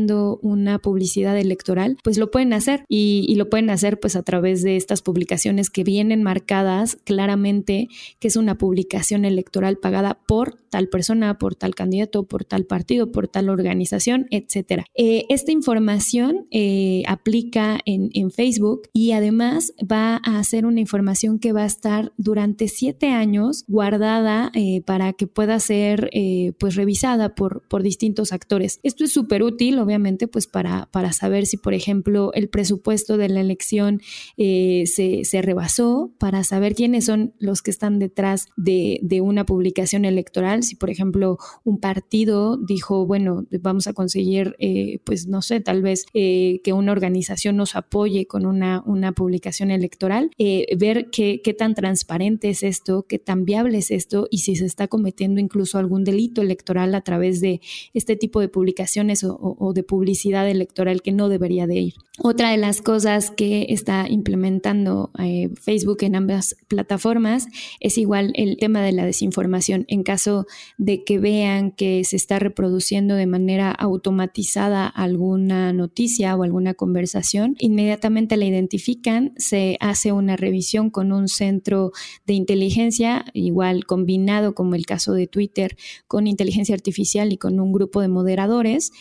una 0.41 0.79
publicidad 0.79 1.37
electoral, 1.37 1.97
pues 2.03 2.17
lo 2.17 2.31
pueden 2.31 2.53
hacer 2.53 2.85
y, 2.87 3.35
lo 3.41 3.49
pueden 3.49 3.71
hacer 3.71 3.99
pues 3.99 4.15
a 4.15 4.21
través 4.21 4.61
de 4.61 4.75
estas 4.75 5.01
publicaciones 5.01 5.69
que 5.71 5.83
vienen 5.83 6.21
marcadas 6.21 6.97
claramente 7.05 7.87
que 8.19 8.27
es 8.27 8.35
una 8.35 8.57
publicación 8.57 9.25
electoral 9.25 9.77
pagada 9.77 10.19
por 10.27 10.57
tal 10.69 10.89
persona, 10.89 11.37
por 11.39 11.55
tal 11.55 11.73
candidato, 11.73 12.23
por 12.23 12.45
tal 12.45 12.65
partido, 12.65 13.11
por 13.11 13.27
tal 13.27 13.49
organización, 13.49 14.27
etcétera. 14.29 14.85
esta 14.95 15.51
información 15.51 16.47
eh, 16.51 17.03
aplica 17.07 17.79
en, 17.85 18.11
Facebook 18.31 18.83
y 18.93 19.11
además 19.11 19.73
va 19.79 20.17
a 20.17 20.41
ser 20.43 20.65
una 20.65 20.79
información 20.79 21.39
que 21.39 21.51
va 21.51 21.63
a 21.63 21.65
estar 21.65 22.13
durante 22.17 22.67
siete 22.67 23.09
años 23.09 23.65
guardada 23.67 24.51
eh, 24.53 24.81
para 24.81 25.13
que 25.13 25.27
pueda 25.27 25.59
ser 25.59 26.09
eh, 26.13 26.53
pues 26.59 26.75
revisada 26.75 27.35
por, 27.35 27.63
por 27.67 27.83
distintos 27.83 28.31
actores. 28.31 28.79
Esto 28.83 29.03
es 29.03 29.11
súper 29.11 29.43
útil, 29.43 29.79
obviamente, 29.81 30.27
pues 30.27 30.47
para, 30.47 30.87
para 30.91 31.13
saber 31.13 31.45
si, 31.45 31.57
por 31.57 31.73
ejemplo, 31.73 32.31
el 32.33 32.49
presupuesto 32.49 33.17
de 33.17 33.29
la 33.29 33.41
elección 33.41 34.01
eh, 34.37 34.83
se, 34.85 35.23
se, 35.25 35.41
rebasó, 35.41 36.11
para 36.19 36.43
saber 36.43 36.75
quiénes 36.75 37.05
son 37.05 37.33
los 37.39 37.61
que 37.61 37.71
están 37.71 37.99
detrás 37.99 38.47
de, 38.57 38.99
de, 39.03 39.21
una 39.21 39.45
publicación 39.45 40.05
electoral. 40.05 40.63
Si, 40.63 40.75
por 40.75 40.89
ejemplo, 40.89 41.37
un 41.63 41.79
partido 41.79 42.57
dijo, 42.57 43.05
bueno, 43.05 43.45
vamos 43.61 43.87
a 43.87 43.93
conseguir, 43.93 44.55
eh, 44.59 44.99
pues 45.03 45.27
no 45.27 45.41
sé, 45.41 45.59
tal 45.59 45.81
vez 45.81 46.05
eh, 46.13 46.61
que 46.63 46.73
una 46.73 46.91
organización 46.91 47.57
nos 47.57 47.75
apoye 47.75 48.25
con 48.25 48.45
una, 48.45 48.83
una 48.85 49.11
publicación 49.11 49.71
electoral, 49.71 50.31
ver 50.77 51.09
qué, 51.11 51.41
qué 51.43 51.53
tan 51.53 51.75
transparente 51.75 52.49
es 52.49 52.63
esto, 52.63 53.05
qué 53.07 53.19
tan 53.19 53.45
viable 53.45 53.77
es 53.77 53.91
esto 53.91 54.27
y 54.29 54.39
si 54.39 54.55
se 54.55 54.65
está 54.65 54.87
cometiendo 54.87 55.39
incluso 55.39 55.77
algún 55.77 56.03
delito 56.03 56.41
electoral 56.41 56.95
a 56.95 57.01
través 57.01 57.41
de 57.41 57.61
este 57.93 58.15
tipo 58.15 58.39
de 58.39 58.49
publicaciones 58.49 59.23
o, 59.23 59.70
de 59.73 59.83
publicidad 59.83 60.49
electoral 60.49 61.01
que 61.01 61.11
no 61.11 61.29
debería 61.29 61.67
de 61.67 61.75
ir. 61.75 61.93
Otra 62.23 62.51
de 62.51 62.57
las 62.57 62.81
cosas 62.81 63.31
que 63.31 63.67
está 63.69 64.05
implementando 64.07 65.11
eh, 65.17 65.49
Facebook 65.59 65.99
en 66.01 66.15
ambas 66.15 66.55
plataformas 66.67 67.47
es 67.79 67.97
igual 67.97 68.31
el 68.35 68.57
tema 68.57 68.81
de 68.81 68.91
la 68.91 69.05
desinformación. 69.05 69.85
En 69.87 70.03
caso 70.03 70.45
de 70.77 71.03
que 71.03 71.19
vean 71.19 71.71
que 71.71 72.03
se 72.03 72.17
está 72.17 72.37
reproduciendo 72.37 73.15
de 73.15 73.25
manera 73.25 73.71
automatizada 73.71 74.87
alguna 74.87 75.73
noticia 75.73 76.35
o 76.35 76.43
alguna 76.43 76.73
conversación, 76.73 77.55
inmediatamente 77.59 78.37
la 78.37 78.45
identifican, 78.45 79.33
se 79.37 79.77
hace 79.79 80.11
una 80.11 80.35
revisión 80.35 80.89
con 80.89 81.13
un 81.13 81.27
centro 81.27 81.91
de 82.27 82.33
inteligencia, 82.33 83.25
igual 83.33 83.85
combinado 83.85 84.53
como 84.53 84.75
el 84.75 84.85
caso 84.85 85.13
de 85.13 85.27
Twitter, 85.27 85.77
con 86.07 86.27
inteligencia 86.27 86.75
artificial 86.75 87.31
y 87.31 87.37
con 87.37 87.59
un 87.59 87.71
grupo 87.71 88.01
de 88.01 88.09
moderadores 88.09 88.91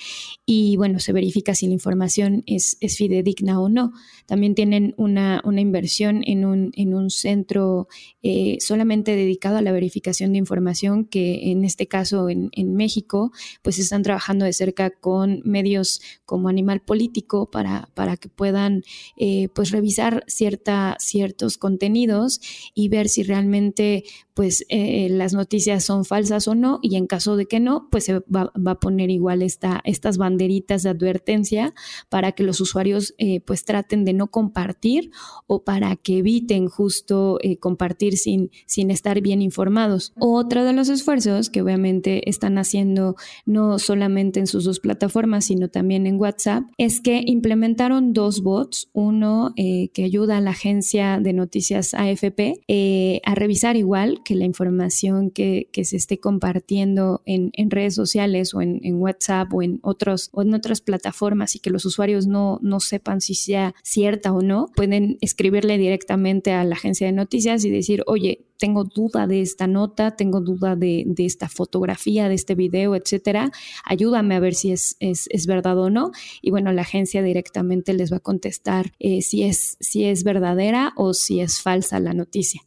y 0.47 0.60
bueno, 0.77 0.99
se 0.99 1.13
verifica 1.13 1.55
si 1.55 1.67
la 1.67 1.73
información 1.73 2.43
es, 2.47 2.77
es 2.81 2.97
fidedigna 2.97 3.61
o 3.61 3.69
no. 3.69 3.93
También 4.27 4.55
tienen 4.55 4.95
una, 4.97 5.41
una 5.45 5.61
inversión 5.61 6.23
en 6.27 6.45
un, 6.45 6.73
en 6.75 6.95
un 6.95 7.11
centro 7.11 7.89
eh, 8.23 8.59
solamente 8.61 9.17
dedicado 9.17 9.57
a 9.57 9.63
la 9.63 9.73
verificación 9.73 10.33
de 10.33 10.39
información 10.39 11.05
que 11.05 11.51
en 11.51 11.65
este 11.65 11.87
caso 11.87 12.29
en, 12.29 12.51
en, 12.53 12.75
México 12.75 13.33
pues 13.63 13.79
están 13.79 14.03
trabajando 14.03 14.45
de 14.45 14.53
cerca 14.53 14.91
con 14.91 15.41
medios 15.45 16.01
como 16.25 16.49
Animal 16.49 16.81
Político 16.81 17.51
para, 17.51 17.89
para 17.95 18.17
que 18.17 18.29
puedan 18.29 18.83
eh, 19.17 19.49
pues 19.55 19.71
revisar 19.71 20.25
cierta, 20.27 20.97
ciertos 20.99 21.59
contenidos 21.59 22.41
y 22.75 22.89
ver 22.89 23.09
si 23.09 23.23
realmente 23.23 24.05
pues 24.35 24.65
eh, 24.69 25.09
las 25.11 25.33
noticias 25.33 25.85
son 25.85 26.05
falsas 26.05 26.49
o 26.49 26.55
no 26.55 26.79
y 26.83 26.97
en 26.97 27.07
caso 27.07 27.37
de 27.37 27.47
que 27.47 27.61
no 27.61 27.89
pues 27.91 28.05
se 28.05 28.21
va, 28.21 28.53
va 28.57 28.73
a 28.73 28.81
poner 28.81 29.11
igual 29.11 29.43
esta, 29.43 29.81
estas 29.85 30.19
banderitas 30.51 30.83
de 30.83 30.91
advertencia 30.91 31.75
para 32.09 32.33
que 32.33 32.43
los 32.43 32.61
usuarios 32.61 33.15
pues 33.45 33.65
traten 33.65 34.05
de 34.05 34.13
no 34.13 34.29
compartir 34.29 35.11
o 35.47 35.63
para 35.63 35.97
que 35.97 36.19
eviten 36.19 36.69
justo 36.69 37.39
compartir 37.61 38.17
sin, 38.17 38.51
sin 38.67 38.91
estar 38.91 39.21
bien 39.21 39.43
informados. 39.43 40.13
Otro 40.19 40.65
de 40.65 40.73
los 40.73 40.89
esfuerzos 40.89 41.51
que 41.51 41.63
obviamente 41.63 42.29
están 42.29 42.59
haciendo 42.59 43.17
no 43.47 43.79
solamente 43.79 44.41
en 44.41 44.47
sus 44.47 44.65
dos 44.65 44.81
plataformas, 44.81 45.47
sino 45.47 45.69
también 45.69 46.07
en 46.07 46.19
WhatsApp, 46.19 46.65
es 46.79 47.01
que 47.01 47.23
implementaron 47.25 48.13
dos 48.13 48.43
bots, 48.43 48.89
uno 48.93 49.53
eh, 49.57 49.89
que 49.93 50.05
ayuda 50.05 50.39
a 50.39 50.41
la 50.41 50.51
agencia 50.51 51.21
de 51.21 51.33
noticias 51.33 51.95
AFP 51.95 52.61
eh, 52.69 53.21
a 53.25 53.35
revisar 53.35 53.77
igual 53.77 54.23
que 54.25 54.35
la 54.35 54.45
información 54.45 55.31
que, 55.31 55.69
que 55.73 55.85
se 55.85 55.97
esté 55.97 56.19
compartiendo 56.19 57.23
en, 57.27 57.51
en 57.55 57.71
redes 57.71 57.95
sociales 57.95 58.55
o 58.55 58.61
en, 58.61 58.81
en, 58.83 59.01
WhatsApp 59.01 59.53
o 59.53 59.63
en, 59.63 59.79
otros, 59.83 60.31
en 60.43 60.55
otras 60.55 60.81
plataformas 60.81 61.57
y 61.57 61.61
que 61.61 61.71
los 61.71 61.85
usuarios 61.85 62.27
no, 62.27 62.59
no 62.63 62.81
sepan 62.81 63.21
si 63.21 63.35
sea 63.35 63.75
cierta 63.83 64.33
o 64.33 64.43
no, 64.43 64.71
pueden 64.75 65.19
escribirle 65.21 65.79
directamente 65.79 66.53
a 66.53 66.65
la 66.65 66.75
agencia 66.75 67.07
de 67.07 67.13
noticias 67.13 67.65
y 67.65 67.71
decir, 67.71 68.03
oye, 68.07 68.47
tengo 68.61 68.85
duda 68.85 69.27
de 69.27 69.41
esta 69.41 69.67
nota, 69.67 70.15
tengo 70.15 70.41
duda 70.41 70.77
de, 70.77 71.07
esta 71.19 71.49
fotografía, 71.49 72.29
de 72.29 72.35
este 72.35 72.55
video, 72.55 72.95
etcétera, 72.95 73.51
ayúdame 73.85 74.37
a 74.37 74.41
ver 74.41 74.55
si 74.55 74.71
es, 74.71 74.97
es, 75.01 75.47
verdad 75.47 75.79
o 75.79 75.91
no. 75.91 76.13
Y 76.43 76.51
bueno, 76.51 76.71
la 76.73 76.83
agencia 76.83 77.23
directamente 77.23 77.95
les 77.95 78.13
va 78.13 78.19
a 78.19 78.21
contestar 78.21 78.93
eh, 79.01 79.23
si, 79.23 79.43
es, 79.43 79.77
si 79.81 80.05
es 80.05 80.23
verdadera 80.23 80.93
o 80.97 81.15
si 81.15 81.41
es 81.41 81.61
falsa 81.61 81.99
la 81.99 82.13
noticia. 82.13 82.63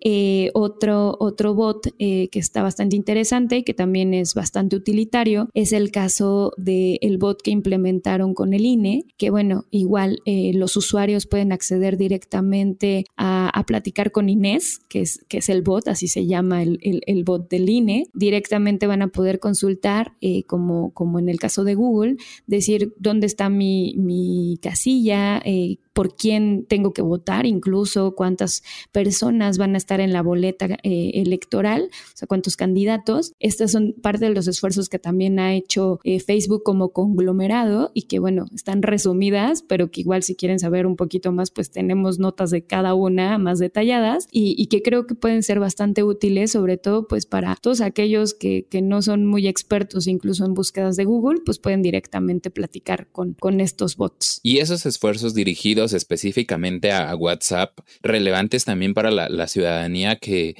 Eh, 0.00 0.50
otro, 0.54 1.16
otro 1.20 1.54
bot 1.54 1.88
eh, 1.98 2.28
que 2.28 2.38
está 2.38 2.62
bastante 2.62 2.96
interesante 2.96 3.58
y 3.58 3.62
que 3.62 3.74
también 3.74 4.14
es 4.14 4.34
bastante 4.34 4.76
utilitario 4.76 5.48
es 5.54 5.72
el 5.72 5.90
caso 5.90 6.52
del 6.56 7.18
bot 7.18 7.42
que 7.42 7.50
implementaron 7.50 8.34
con 8.34 8.54
el 8.54 8.64
INE, 8.64 9.04
que 9.16 9.30
bueno, 9.30 9.64
igual 9.70 10.20
los 10.54 10.76
usuarios 10.76 11.26
pueden 11.26 11.52
acceder 11.52 11.96
directamente 11.96 13.04
a, 13.16 13.64
platicar 13.66 14.10
con 14.10 14.28
Inés, 14.28 14.80
que 14.88 15.02
es, 15.02 15.24
que 15.28 15.38
es 15.38 15.48
el 15.48 15.62
bot, 15.62 15.86
así 15.88 16.08
se 16.08 16.26
llama 16.26 16.62
el, 16.62 16.78
el, 16.82 17.24
bot 17.24 17.48
del 17.48 17.68
INE, 17.68 18.06
directamente 18.14 18.86
van 18.86 19.02
a 19.02 19.08
poder 19.08 19.38
consultar, 19.38 20.14
eh, 20.20 20.44
como, 20.44 20.92
como 20.92 21.18
en 21.18 21.28
el 21.28 21.38
caso 21.38 21.64
de 21.64 21.74
Google, 21.74 22.16
decir 22.46 22.94
dónde 22.98 23.26
está 23.26 23.48
mi, 23.48 23.94
mi 23.96 24.58
casilla, 24.62 25.40
eh, 25.44 25.78
por 25.92 26.16
quién 26.16 26.66
tengo 26.68 26.92
que 26.92 27.02
votar, 27.02 27.46
incluso 27.46 28.14
cuántas 28.14 28.62
personas 28.92 29.58
van 29.58 29.74
a 29.74 29.78
estar 29.78 30.00
en 30.00 30.12
la 30.12 30.22
boleta 30.22 30.66
eh, 30.82 31.10
electoral, 31.14 31.90
o 31.92 32.16
sea, 32.16 32.28
cuántos 32.28 32.56
candidatos. 32.56 33.32
Estas 33.40 33.72
son 33.72 33.94
parte 34.00 34.26
de 34.26 34.34
los 34.34 34.46
esfuerzos 34.46 34.88
que 34.88 34.98
también 34.98 35.38
ha 35.38 35.54
hecho 35.54 35.98
eh, 36.04 36.20
Facebook 36.20 36.62
como 36.62 36.90
conglomerado 36.90 37.90
y 37.94 38.02
que, 38.02 38.18
bueno, 38.18 38.46
están 38.54 38.82
resumidas, 38.82 39.62
pero 39.62 39.90
que 39.90 40.02
igual 40.02 40.22
si 40.22 40.34
quieren 40.36 40.58
saber 40.58 40.86
un 40.86 40.96
poquito 40.96 41.32
más, 41.32 41.50
pues 41.50 41.70
tenemos 41.70 42.18
notas 42.18 42.50
de 42.50 42.62
cada 42.62 42.94
una 42.94 43.38
más 43.38 43.58
detalladas 43.58 44.28
y, 44.30 44.66
que 44.70 44.82
creo 44.82 45.06
que 45.06 45.16
pueden 45.16 45.42
ser 45.42 45.58
bastante 45.58 46.04
útiles, 46.04 46.52
sobre 46.52 46.76
todo 46.76 47.08
pues 47.08 47.26
para 47.26 47.56
todos 47.56 47.80
aquellos 47.80 48.34
que, 48.34 48.66
que, 48.70 48.82
no 48.82 49.02
son 49.02 49.26
muy 49.26 49.48
expertos 49.48 50.06
incluso 50.06 50.44
en 50.44 50.54
búsquedas 50.54 50.96
de 50.96 51.04
Google, 51.04 51.40
pues 51.44 51.58
pueden 51.58 51.82
directamente 51.82 52.50
platicar 52.50 53.08
con, 53.10 53.34
con 53.34 53.60
estos 53.60 53.96
bots. 53.96 54.40
Y 54.44 54.58
esos 54.58 54.86
esfuerzos 54.86 55.34
dirigidos 55.34 55.79
específicamente 55.86 56.92
a, 56.92 57.14
WhatsApp, 57.14 57.78
relevantes 58.02 58.64
también 58.64 58.94
para 58.94 59.10
la, 59.10 59.46
ciudadanía 59.46 60.16
que, 60.16 60.54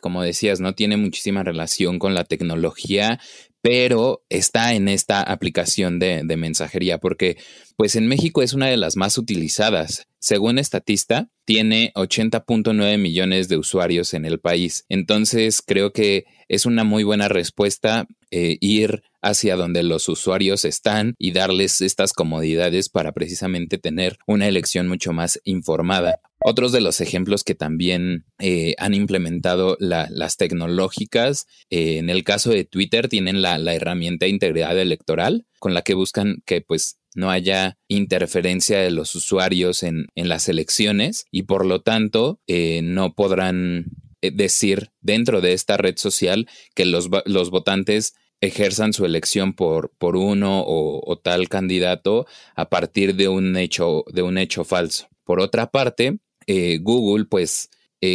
como 0.00 0.22
decías, 0.22 0.60
no 0.60 0.74
tiene 0.74 0.96
muchísima 0.96 1.42
relación 1.42 1.98
con 1.98 2.14
la 2.14 2.24
tecnología, 2.24 3.20
pero 3.62 4.22
está 4.28 4.74
en 4.74 4.88
esta 4.88 5.22
aplicación 5.22 5.98
de, 5.98 6.22
mensajería, 6.36 6.98
porque 6.98 7.38
pues 7.76 7.96
en 7.96 8.06
México 8.08 8.42
es 8.42 8.52
una 8.52 8.66
de 8.66 8.76
las 8.76 8.96
más 8.96 9.16
utilizadas. 9.16 10.06
Según 10.18 10.58
Estatista, 10.58 11.30
tiene 11.46 11.90
80.9 11.94 12.98
millones 12.98 13.48
de 13.48 13.56
usuarios 13.56 14.12
en 14.12 14.26
el 14.26 14.38
país. 14.38 14.84
Entonces 14.90 15.62
creo 15.64 15.92
que 15.92 16.26
es 16.48 16.66
una 16.66 16.84
muy 16.84 17.04
buena 17.04 17.28
respuesta 17.28 18.06
eh, 18.30 18.58
ir 18.60 19.02
hacia 19.24 19.56
donde 19.56 19.82
los 19.82 20.08
usuarios 20.08 20.64
están 20.64 21.14
y 21.18 21.32
darles 21.32 21.80
estas 21.80 22.12
comodidades 22.12 22.88
para 22.88 23.12
precisamente 23.12 23.78
tener 23.78 24.18
una 24.26 24.46
elección 24.46 24.86
mucho 24.86 25.12
más 25.12 25.40
informada. 25.44 26.20
Otros 26.46 26.72
de 26.72 26.82
los 26.82 27.00
ejemplos 27.00 27.42
que 27.42 27.54
también 27.54 28.26
eh, 28.38 28.74
han 28.78 28.92
implementado 28.92 29.76
las 29.80 30.36
tecnológicas, 30.36 31.46
eh, 31.70 31.96
en 31.98 32.10
el 32.10 32.22
caso 32.22 32.50
de 32.50 32.64
Twitter, 32.64 33.08
tienen 33.08 33.40
la, 33.40 33.56
la 33.58 33.74
herramienta 33.74 34.26
integridad 34.26 34.78
electoral 34.78 35.46
con 35.58 35.72
la 35.72 35.82
que 35.82 35.94
buscan 35.94 36.42
que 36.44 36.60
pues 36.60 36.98
no 37.14 37.30
haya 37.30 37.78
interferencia 37.88 38.80
de 38.80 38.90
los 38.90 39.14
usuarios 39.14 39.82
en, 39.82 40.06
en 40.14 40.28
las 40.28 40.48
elecciones 40.48 41.26
y 41.30 41.44
por 41.44 41.64
lo 41.64 41.80
tanto 41.80 42.40
eh, 42.46 42.80
no 42.82 43.14
podrán 43.14 43.86
eh, 44.20 44.30
decir 44.32 44.90
dentro 45.00 45.40
de 45.40 45.52
esta 45.52 45.76
red 45.76 45.96
social 45.96 46.48
que 46.74 46.84
los, 46.84 47.08
los 47.24 47.50
votantes 47.50 48.14
ejerzan 48.46 48.92
su 48.92 49.04
elección 49.04 49.54
por, 49.54 49.90
por 49.98 50.16
uno 50.16 50.62
o, 50.66 51.16
tal 51.22 51.48
candidato 51.48 52.26
a 52.54 52.68
partir 52.68 53.14
de 53.14 53.28
un 53.28 53.56
hecho, 53.56 54.04
de 54.12 54.22
un 54.22 54.38
hecho 54.38 54.64
falso. 54.64 55.08
Por 55.24 55.40
otra 55.40 55.70
parte, 55.70 56.18
eh, 56.46 56.78
Google, 56.80 57.24
pues 57.26 57.70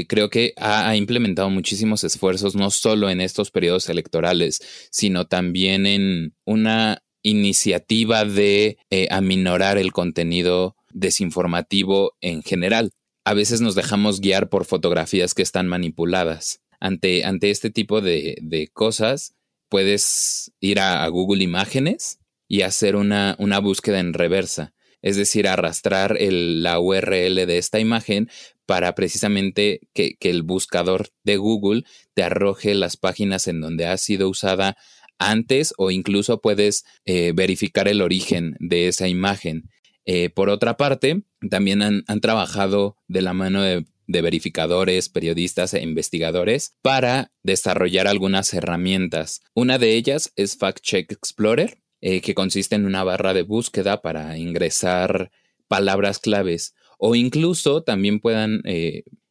creo 0.07 0.29
que 0.29 0.53
ha, 0.57 0.95
implementado 0.95 1.49
muchísimos 1.49 2.03
esfuerzos, 2.03 2.55
no 2.55 2.69
solo 2.69 3.09
en 3.09 3.21
estos 3.21 3.49
periodos 3.49 3.89
electorales, 3.89 4.61
sino 4.91 5.25
también 5.25 5.87
en 5.87 6.35
una 6.45 7.01
iniciativa 7.21 8.25
de 8.25 8.77
eh, 8.89 9.07
aminorar 9.11 9.77
el 9.77 9.91
contenido 9.91 10.75
desinformativo 10.91 12.13
en 12.21 12.43
general. 12.43 12.91
A 13.25 13.33
veces 13.33 13.61
nos 13.61 13.75
dejamos 13.75 14.21
guiar 14.21 14.49
por 14.49 14.65
fotografías 14.65 15.33
que 15.33 15.41
están 15.43 15.67
manipuladas. 15.67 16.61
Ante, 16.79 17.25
ante 17.25 17.51
este 17.51 17.69
tipo 17.69 17.99
de, 17.99 18.37
de 18.41 18.69
cosas, 18.69 19.35
puedes 19.69 20.51
ir 20.59 20.79
a, 20.79 21.07
Google 21.07 21.43
Imágenes 21.43 22.19
y 22.47 22.61
hacer 22.61 22.95
una, 22.95 23.35
una, 23.39 23.59
búsqueda 23.59 23.99
en 23.99 24.13
reversa, 24.13 24.73
es 25.01 25.15
decir, 25.15 25.47
arrastrar 25.47 26.17
el, 26.19 26.63
la 26.63 26.79
URL 26.79 27.45
de 27.45 27.57
esta 27.57 27.79
imagen 27.79 28.29
para 28.65 28.95
precisamente 28.95 29.81
que, 29.93 30.15
que 30.19 30.29
el 30.29 30.43
buscador 30.43 31.09
de 31.23 31.37
Google 31.37 31.83
te 32.13 32.23
arroje 32.23 32.73
las 32.73 32.97
páginas 32.97 33.47
en 33.47 33.61
donde 33.61 33.85
ha 33.85 33.97
sido 33.97 34.29
usada 34.29 34.75
antes 35.19 35.73
o 35.77 35.91
incluso 35.91 36.41
puedes 36.41 36.85
eh, 37.05 37.33
verificar 37.35 37.87
el 37.87 38.01
origen 38.01 38.55
de 38.59 38.87
esa 38.87 39.07
imagen. 39.07 39.69
Eh, 40.05 40.29
por 40.29 40.49
otra 40.49 40.77
parte, 40.77 41.23
también 41.49 41.83
han, 41.83 42.21
trabajado 42.21 42.97
de 43.07 43.21
la 43.21 43.33
mano 43.33 43.61
de, 43.61 43.85
verificadores, 44.21 45.09
periodistas 45.09 45.73
e 45.73 45.81
investigadores 45.81 46.75
para 46.81 47.31
desarrollar 47.43 48.07
algunas 48.07 48.53
herramientas. 48.53 49.41
Una 49.53 49.77
de 49.77 49.95
ellas 49.95 50.31
es 50.35 50.57
Fact 50.57 50.81
Check 50.81 51.11
Explorer, 51.11 51.81
eh, 52.01 52.21
que 52.21 52.33
consiste 52.33 52.75
en 52.75 52.85
una 52.85 53.03
barra 53.03 53.33
de 53.33 53.43
búsqueda 53.43 54.01
para 54.01 54.37
ingresar 54.37 55.31
palabras 55.67 56.19
claves 56.19 56.73
o 56.97 57.15
incluso 57.15 57.83
también 57.83 58.19
puedan 58.19 58.61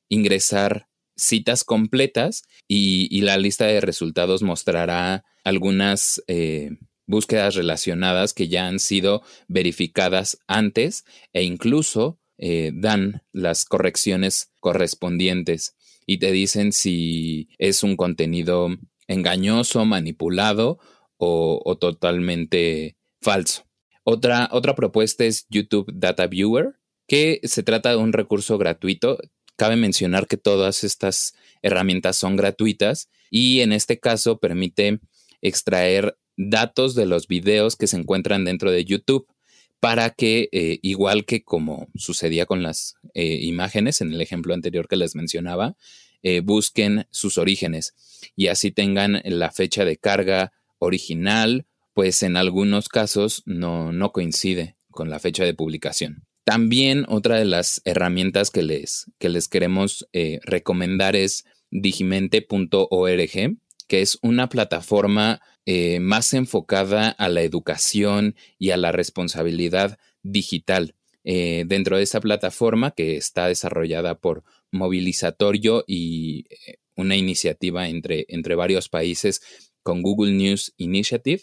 ingresar 0.09 0.89
citas 1.19 1.65
completas 1.65 2.45
y, 2.67 3.21
la 3.21 3.37
lista 3.37 3.67
de 3.67 3.81
resultados 3.81 4.43
mostrará 4.43 5.25
algunas 5.45 6.23
eh, 6.29 6.71
búsquedas 7.07 7.57
relacionadas 7.57 8.33
que 8.33 8.49
ya 8.49 8.69
han 8.69 8.79
sido 8.79 9.23
verificadas 9.49 10.39
antes 10.47 11.05
e 11.33 11.43
incluso 11.43 12.19
eh, 12.39 12.73
dan 12.75 13.23
las 13.33 13.65
correcciones 13.65 14.53
correspondientes 14.61 15.77
y 16.07 16.19
te 16.19 16.33
dicen 16.33 16.73
si 16.73 17.49
es 17.59 17.83
un 17.83 17.97
contenido 17.97 18.69
engañoso, 19.07 19.85
manipulado 19.85 20.79
o, 21.17 21.77
totalmente 21.81 22.97
falso. 23.21 23.65
Otra, 24.05 24.49
otra 24.53 24.75
propuesta 24.75 25.25
es 25.25 25.47
YouTube 25.51 25.93
Data 25.93 26.27
Viewer, 26.27 26.79
que 27.07 27.41
se 27.43 27.63
trata 27.63 27.91
de 27.91 27.97
un 27.97 28.13
recurso 28.13 28.57
gratuito 28.57 29.19
Cabe 29.59 29.75
mencionar 29.75 30.29
que 30.29 30.37
todas 30.37 30.85
estas 30.85 31.35
herramientas 31.63 32.17
son 32.17 32.37
gratuitas 32.37 33.11
y 33.29 33.61
en 33.61 33.73
este 33.73 33.99
caso 33.99 34.39
permite 34.39 35.01
extraer 35.43 36.17
datos 36.37 36.95
de 36.95 37.07
los 37.07 37.27
videos 37.27 37.75
que 37.75 37.89
se 37.89 37.97
encuentran 37.97 38.45
dentro 38.45 38.71
de 38.71 38.85
YouTube 38.85 39.27
para 39.81 40.11
que, 40.11 40.49
eh, 40.53 40.79
igual 40.83 41.25
que 41.25 41.43
como 41.43 41.89
sucedía 41.95 42.47
con 42.47 42.63
las 42.63 42.95
eh, 43.15 43.39
imágenes 43.43 44.01
en 44.01 44.13
el 44.13 44.21
ejemplo 44.21 44.55
anterior 44.55 44.89
que 44.89 44.97
les 44.97 45.15
mencionaba, 45.15 45.77
eh, 46.23 46.41
busquen 46.41 47.07
sus 47.11 47.39
orígenes 47.39 47.95
y 48.35 48.49
así 48.49 48.73
tengan 48.73 49.23
la 49.25 49.53
fecha 49.53 49.85
de 49.85 49.97
carga 49.97 50.53
original, 50.79 51.67
pues 51.95 52.23
en 52.23 52.37
algunos 52.37 52.89
casos 52.89 53.43
no, 53.47 53.93
no 53.93 54.13
coincide 54.13 54.77
con 54.91 55.11
la 55.11 55.21
fecha 55.21 55.45
de 55.45 55.55
publicación. 55.55 56.25
También 56.45 57.05
otra 57.09 57.37
de 57.37 57.45
las 57.45 57.83
herramientas 57.85 58.51
que 58.51 58.63
les, 58.63 59.13
que 59.19 59.29
les 59.29 59.49
queremos 59.49 60.09
recomendar 60.43 61.15
es 61.15 61.45
digimente.org, 61.71 63.59
que 63.87 64.01
es 64.01 64.19
una 64.23 64.49
plataforma 64.49 65.41
eh, 65.71 66.01
más 66.01 66.33
enfocada 66.33 67.11
a 67.11 67.29
la 67.29 67.43
educación 67.43 68.37
y 68.59 68.71
a 68.71 68.79
la 68.79 68.91
responsabilidad 68.91 69.99
digital. 70.23 70.95
Eh, 71.25 71.65
dentro 71.67 71.99
de 71.99 72.05
esa 72.05 72.23
plataforma 72.23 72.93
que 72.93 73.19
está 73.19 73.49
desarrollada 73.49 74.19
por 74.19 74.45
Movilizatorio 74.71 75.85
y 75.87 76.47
una 76.97 77.17
iniciativa 77.17 77.87
entre, 77.87 78.25
entre 78.31 78.55
varios 78.55 78.89
países 78.89 79.43
con 79.83 80.01
Google 80.01 80.33
News 80.33 80.73
Initiative, 80.79 81.43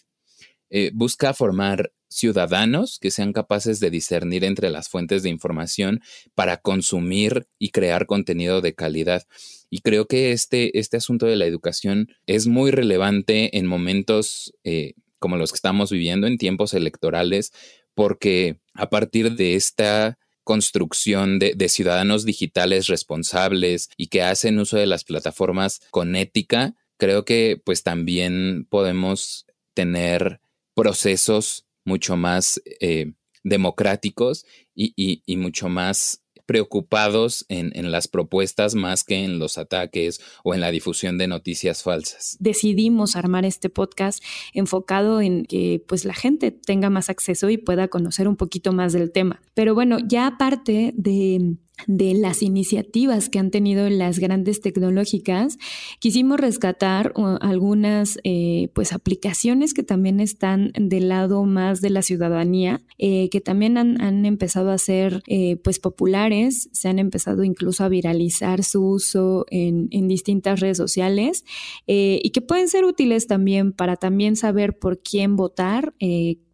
busca 0.93 1.35
formar 1.35 1.91
ciudadanos 2.09 2.97
que 2.99 3.11
sean 3.11 3.31
capaces 3.31 3.79
de 3.79 3.91
discernir 3.91 4.43
entre 4.43 4.71
las 4.71 4.89
fuentes 4.89 5.21
de 5.21 5.29
información 5.29 6.01
para 6.33 6.57
consumir 6.57 7.47
y 7.59 7.69
crear 7.69 8.07
contenido 8.07 8.61
de 8.61 8.73
calidad. 8.73 9.27
Y 9.75 9.81
creo 9.81 10.07
que 10.07 10.31
este, 10.31 10.79
este 10.79 10.95
asunto 10.95 11.25
de 11.25 11.35
la 11.35 11.45
educación 11.45 12.07
es 12.27 12.47
muy 12.47 12.71
relevante 12.71 13.57
en 13.57 13.65
momentos 13.65 14.53
eh, 14.63 14.93
como 15.19 15.35
los 15.35 15.51
que 15.51 15.57
estamos 15.57 15.91
viviendo, 15.91 16.27
en 16.27 16.37
tiempos 16.37 16.73
electorales, 16.73 17.51
porque 17.93 18.61
a 18.73 18.89
partir 18.89 19.35
de 19.35 19.55
esta 19.55 20.17
construcción 20.45 21.39
de, 21.39 21.67
ciudadanos 21.67 22.23
digitales 22.23 22.87
responsables 22.87 23.89
y 23.97 24.07
que 24.07 24.21
hacen 24.21 24.59
uso 24.59 24.77
de 24.77 24.87
las 24.87 25.03
plataformas 25.03 25.81
con 25.91 26.15
ética, 26.15 26.73
creo 26.95 27.25
que 27.25 27.61
pues 27.61 27.83
también 27.83 28.67
podemos 28.69 29.45
tener 29.73 30.39
procesos 30.73 31.65
mucho 31.83 32.15
más 32.15 32.61
eh, 32.79 33.11
democráticos 33.43 34.45
y, 34.73 35.21
mucho 35.35 35.67
más 35.67 36.21
preocupados 36.45 37.45
en, 37.49 37.71
en, 37.75 37.91
las 37.91 38.07
propuestas 38.07 38.75
más 38.75 39.03
que 39.03 39.23
en 39.23 39.39
los 39.39 39.57
ataques 39.57 40.21
o 40.43 40.53
en 40.53 40.61
la 40.61 40.71
difusión 40.71 41.17
de 41.17 41.27
noticias 41.27 41.83
falsas. 41.83 42.37
Decidimos 42.39 43.15
armar 43.15 43.45
este 43.45 43.69
podcast 43.69 44.23
enfocado 44.53 45.21
en 45.21 45.45
que 45.45 45.83
pues 45.87 46.05
la 46.05 46.13
gente 46.13 46.51
tenga 46.51 46.89
más 46.89 47.09
acceso 47.09 47.49
y 47.49 47.57
pueda 47.57 47.87
conocer 47.87 48.27
un 48.27 48.35
poquito 48.35 48.73
más 48.73 48.93
del 48.93 49.11
tema. 49.11 49.41
Pero 49.53 49.73
bueno, 49.73 49.97
ya 50.05 50.27
aparte 50.27 50.93
de 50.95 51.57
de 51.87 52.13
las 52.13 52.41
iniciativas 52.41 53.29
que 53.29 53.39
han 53.39 53.51
tenido 53.51 53.89
las 53.89 54.19
grandes 54.19 54.61
tecnológicas, 54.61 55.57
quisimos 55.99 56.39
rescatar 56.39 57.11
uh, 57.15 57.37
algunas 57.41 58.17
eh, 58.23 58.69
pues 58.73 58.93
aplicaciones 58.93 59.73
que 59.73 59.83
también 59.83 60.19
están 60.19 60.71
del 60.75 61.09
lado 61.09 61.43
más 61.43 61.81
de 61.81 61.89
la 61.89 62.01
ciudadanía, 62.01 62.81
eh, 62.97 63.29
que 63.29 63.41
también 63.41 63.77
han, 63.77 64.25
empezado 64.25 64.71
a 64.71 64.77
ser 64.77 65.21
eh, 65.27 65.57
pues 65.57 65.79
populares, 65.79 66.69
se 66.71 66.87
han 66.87 66.99
empezado 66.99 67.43
incluso 67.43 67.83
a 67.83 67.89
viralizar 67.89 68.63
su 68.63 68.83
uso 68.83 69.45
en, 69.49 69.87
en 69.91 70.07
distintas 70.07 70.59
redes 70.59 70.77
sociales 70.77 71.43
y 71.85 72.29
que 72.31 72.41
pueden 72.41 72.67
ser 72.67 72.85
útiles 72.85 73.27
también 73.27 73.71
para 73.71 73.97
también 73.97 74.35
saber 74.35 74.77
por 74.77 75.01
quién 75.01 75.35
votar, 75.35 75.93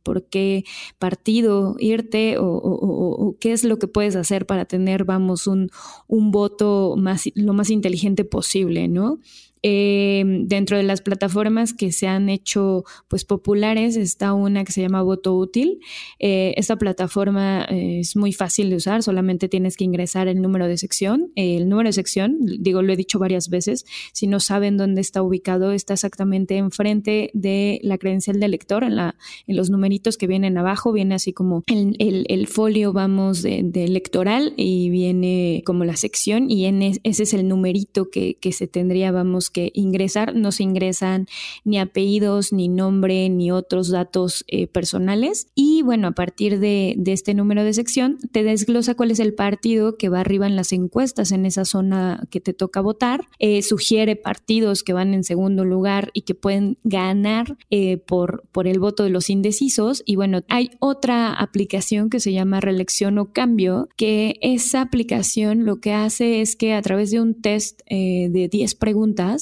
por 0.03 0.23
qué 0.25 0.63
partido 0.99 1.75
irte 1.79 2.35
o, 2.39 3.35
qué 3.39 3.51
es 3.53 3.63
lo 3.63 3.79
que 3.79 3.87
puedes 3.87 4.15
hacer 4.15 4.45
para 4.45 4.65
tener, 4.65 5.05
vamos, 5.05 5.47
un, 5.47 5.69
un 6.07 6.31
voto 6.31 6.95
más, 6.97 7.23
lo 7.35 7.53
más 7.53 7.69
inteligente 7.69 8.25
posible, 8.25 8.87
¿no? 8.87 9.19
Eh, 9.63 10.23
dentro 10.25 10.75
de 10.75 10.83
las 10.83 11.01
plataformas 11.01 11.73
que 11.73 11.91
se 11.91 12.07
han 12.07 12.29
hecho 12.29 12.83
pues 13.07 13.25
populares 13.25 13.95
está 13.95 14.33
una 14.33 14.63
que 14.63 14.71
se 14.71 14.81
llama 14.81 15.03
Voto 15.03 15.35
Útil. 15.35 15.79
Eh, 16.19 16.53
esta 16.57 16.77
plataforma 16.77 17.65
eh, 17.69 17.99
es 17.99 18.15
muy 18.15 18.33
fácil 18.33 18.71
de 18.71 18.77
usar, 18.77 19.03
solamente 19.03 19.49
tienes 19.49 19.77
que 19.77 19.83
ingresar 19.83 20.27
el 20.27 20.41
número 20.41 20.67
de 20.67 20.77
sección. 20.77 21.31
el 21.35 21.69
número 21.69 21.89
de 21.89 21.93
sección, 21.93 22.39
digo, 22.59 22.81
lo 22.81 22.91
he 22.93 22.95
dicho 22.95 23.19
varias 23.19 23.49
veces, 23.49 23.85
si 24.13 24.25
no 24.25 24.39
saben 24.39 24.77
dónde 24.77 25.01
está 25.01 25.21
ubicado, 25.21 25.71
está 25.73 25.93
exactamente 25.93 26.57
enfrente 26.57 27.29
de 27.33 27.79
la 27.83 27.97
credencial 27.97 28.39
del 28.39 28.51
lector, 28.51 28.83
en, 28.83 28.95
la, 28.95 29.15
en 29.45 29.55
los 29.55 29.69
numeritos 29.69 30.17
que 30.17 30.27
vienen 30.27 30.57
abajo, 30.57 30.91
viene 30.91 31.15
así 31.15 31.33
como 31.33 31.63
el, 31.67 32.25
el, 32.27 32.47
folio, 32.47 32.93
vamos, 32.93 33.43
de, 33.43 33.61
electoral 33.75 34.53
y 34.57 34.89
viene 34.89 35.61
como 35.65 35.85
la 35.85 35.95
sección 35.95 36.49
y 36.49 36.65
en 36.65 36.81
ese 36.81 37.23
es 37.23 37.33
el 37.33 37.47
numerito 37.47 38.09
que, 38.09 38.35
que 38.35 38.51
se 38.51 38.67
tendría, 38.67 39.11
vamos, 39.11 39.50
que 39.51 39.71
ingresar, 39.73 40.35
no 40.35 40.51
se 40.51 40.63
ingresan 40.63 41.27
ni 41.63 41.79
apellidos, 41.79 42.53
ni 42.53 42.67
nombre, 42.67 43.29
ni 43.29 43.51
otros 43.51 43.89
datos 43.89 44.43
eh, 44.47 44.67
personales. 44.67 45.47
Y 45.55 45.81
bueno, 45.83 46.07
a 46.07 46.11
partir 46.11 46.59
de, 46.59 46.97
este 47.05 47.33
número 47.33 47.63
de 47.63 47.73
sección, 47.73 48.17
te 48.31 48.43
desglosa 48.43 48.95
cuál 48.95 49.11
es 49.11 49.19
el 49.19 49.33
partido 49.33 49.97
que 49.97 50.09
va 50.09 50.21
arriba 50.21 50.47
en 50.47 50.55
las 50.55 50.71
encuestas 50.71 51.31
en 51.31 51.45
esa 51.45 51.65
zona 51.65 52.25
que 52.29 52.39
te 52.39 52.53
toca 52.53 52.79
votar. 52.81 53.27
Eh, 53.39 53.61
sugiere 53.61 54.15
partidos 54.15 54.83
que 54.83 54.93
van 54.93 55.13
en 55.13 55.23
segundo 55.23 55.65
lugar 55.65 56.09
y 56.13 56.21
que 56.21 56.35
pueden 56.35 56.77
ganar 56.83 57.57
eh, 57.69 57.97
por, 57.97 58.43
por 58.51 58.67
el 58.67 58.79
voto 58.79 59.03
de 59.03 59.09
los 59.09 59.29
indecisos. 59.29 60.03
Y 60.05 60.15
bueno, 60.15 60.41
hay 60.47 60.71
otra 60.79 61.33
aplicación 61.33 62.09
que 62.09 62.19
se 62.19 62.31
llama 62.31 62.61
Reelección 62.61 63.17
o 63.17 63.33
Cambio, 63.33 63.89
que 63.97 64.37
esa 64.41 64.81
aplicación 64.81 65.65
lo 65.65 65.81
que 65.81 65.93
hace 65.93 66.41
es 66.41 66.55
que 66.55 66.73
a 66.73 66.81
través 66.81 67.11
de 67.11 67.19
un 67.19 67.41
test 67.41 67.81
de 67.89 68.49
10 68.49 68.75
preguntas, 68.75 69.40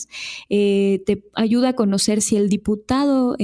eh, 0.49 1.01
te 1.05 1.23
ayuda 1.35 1.69
a 1.69 1.73
conocer 1.73 2.21
si 2.21 2.35
el 2.35 2.49
diputado 2.49 3.35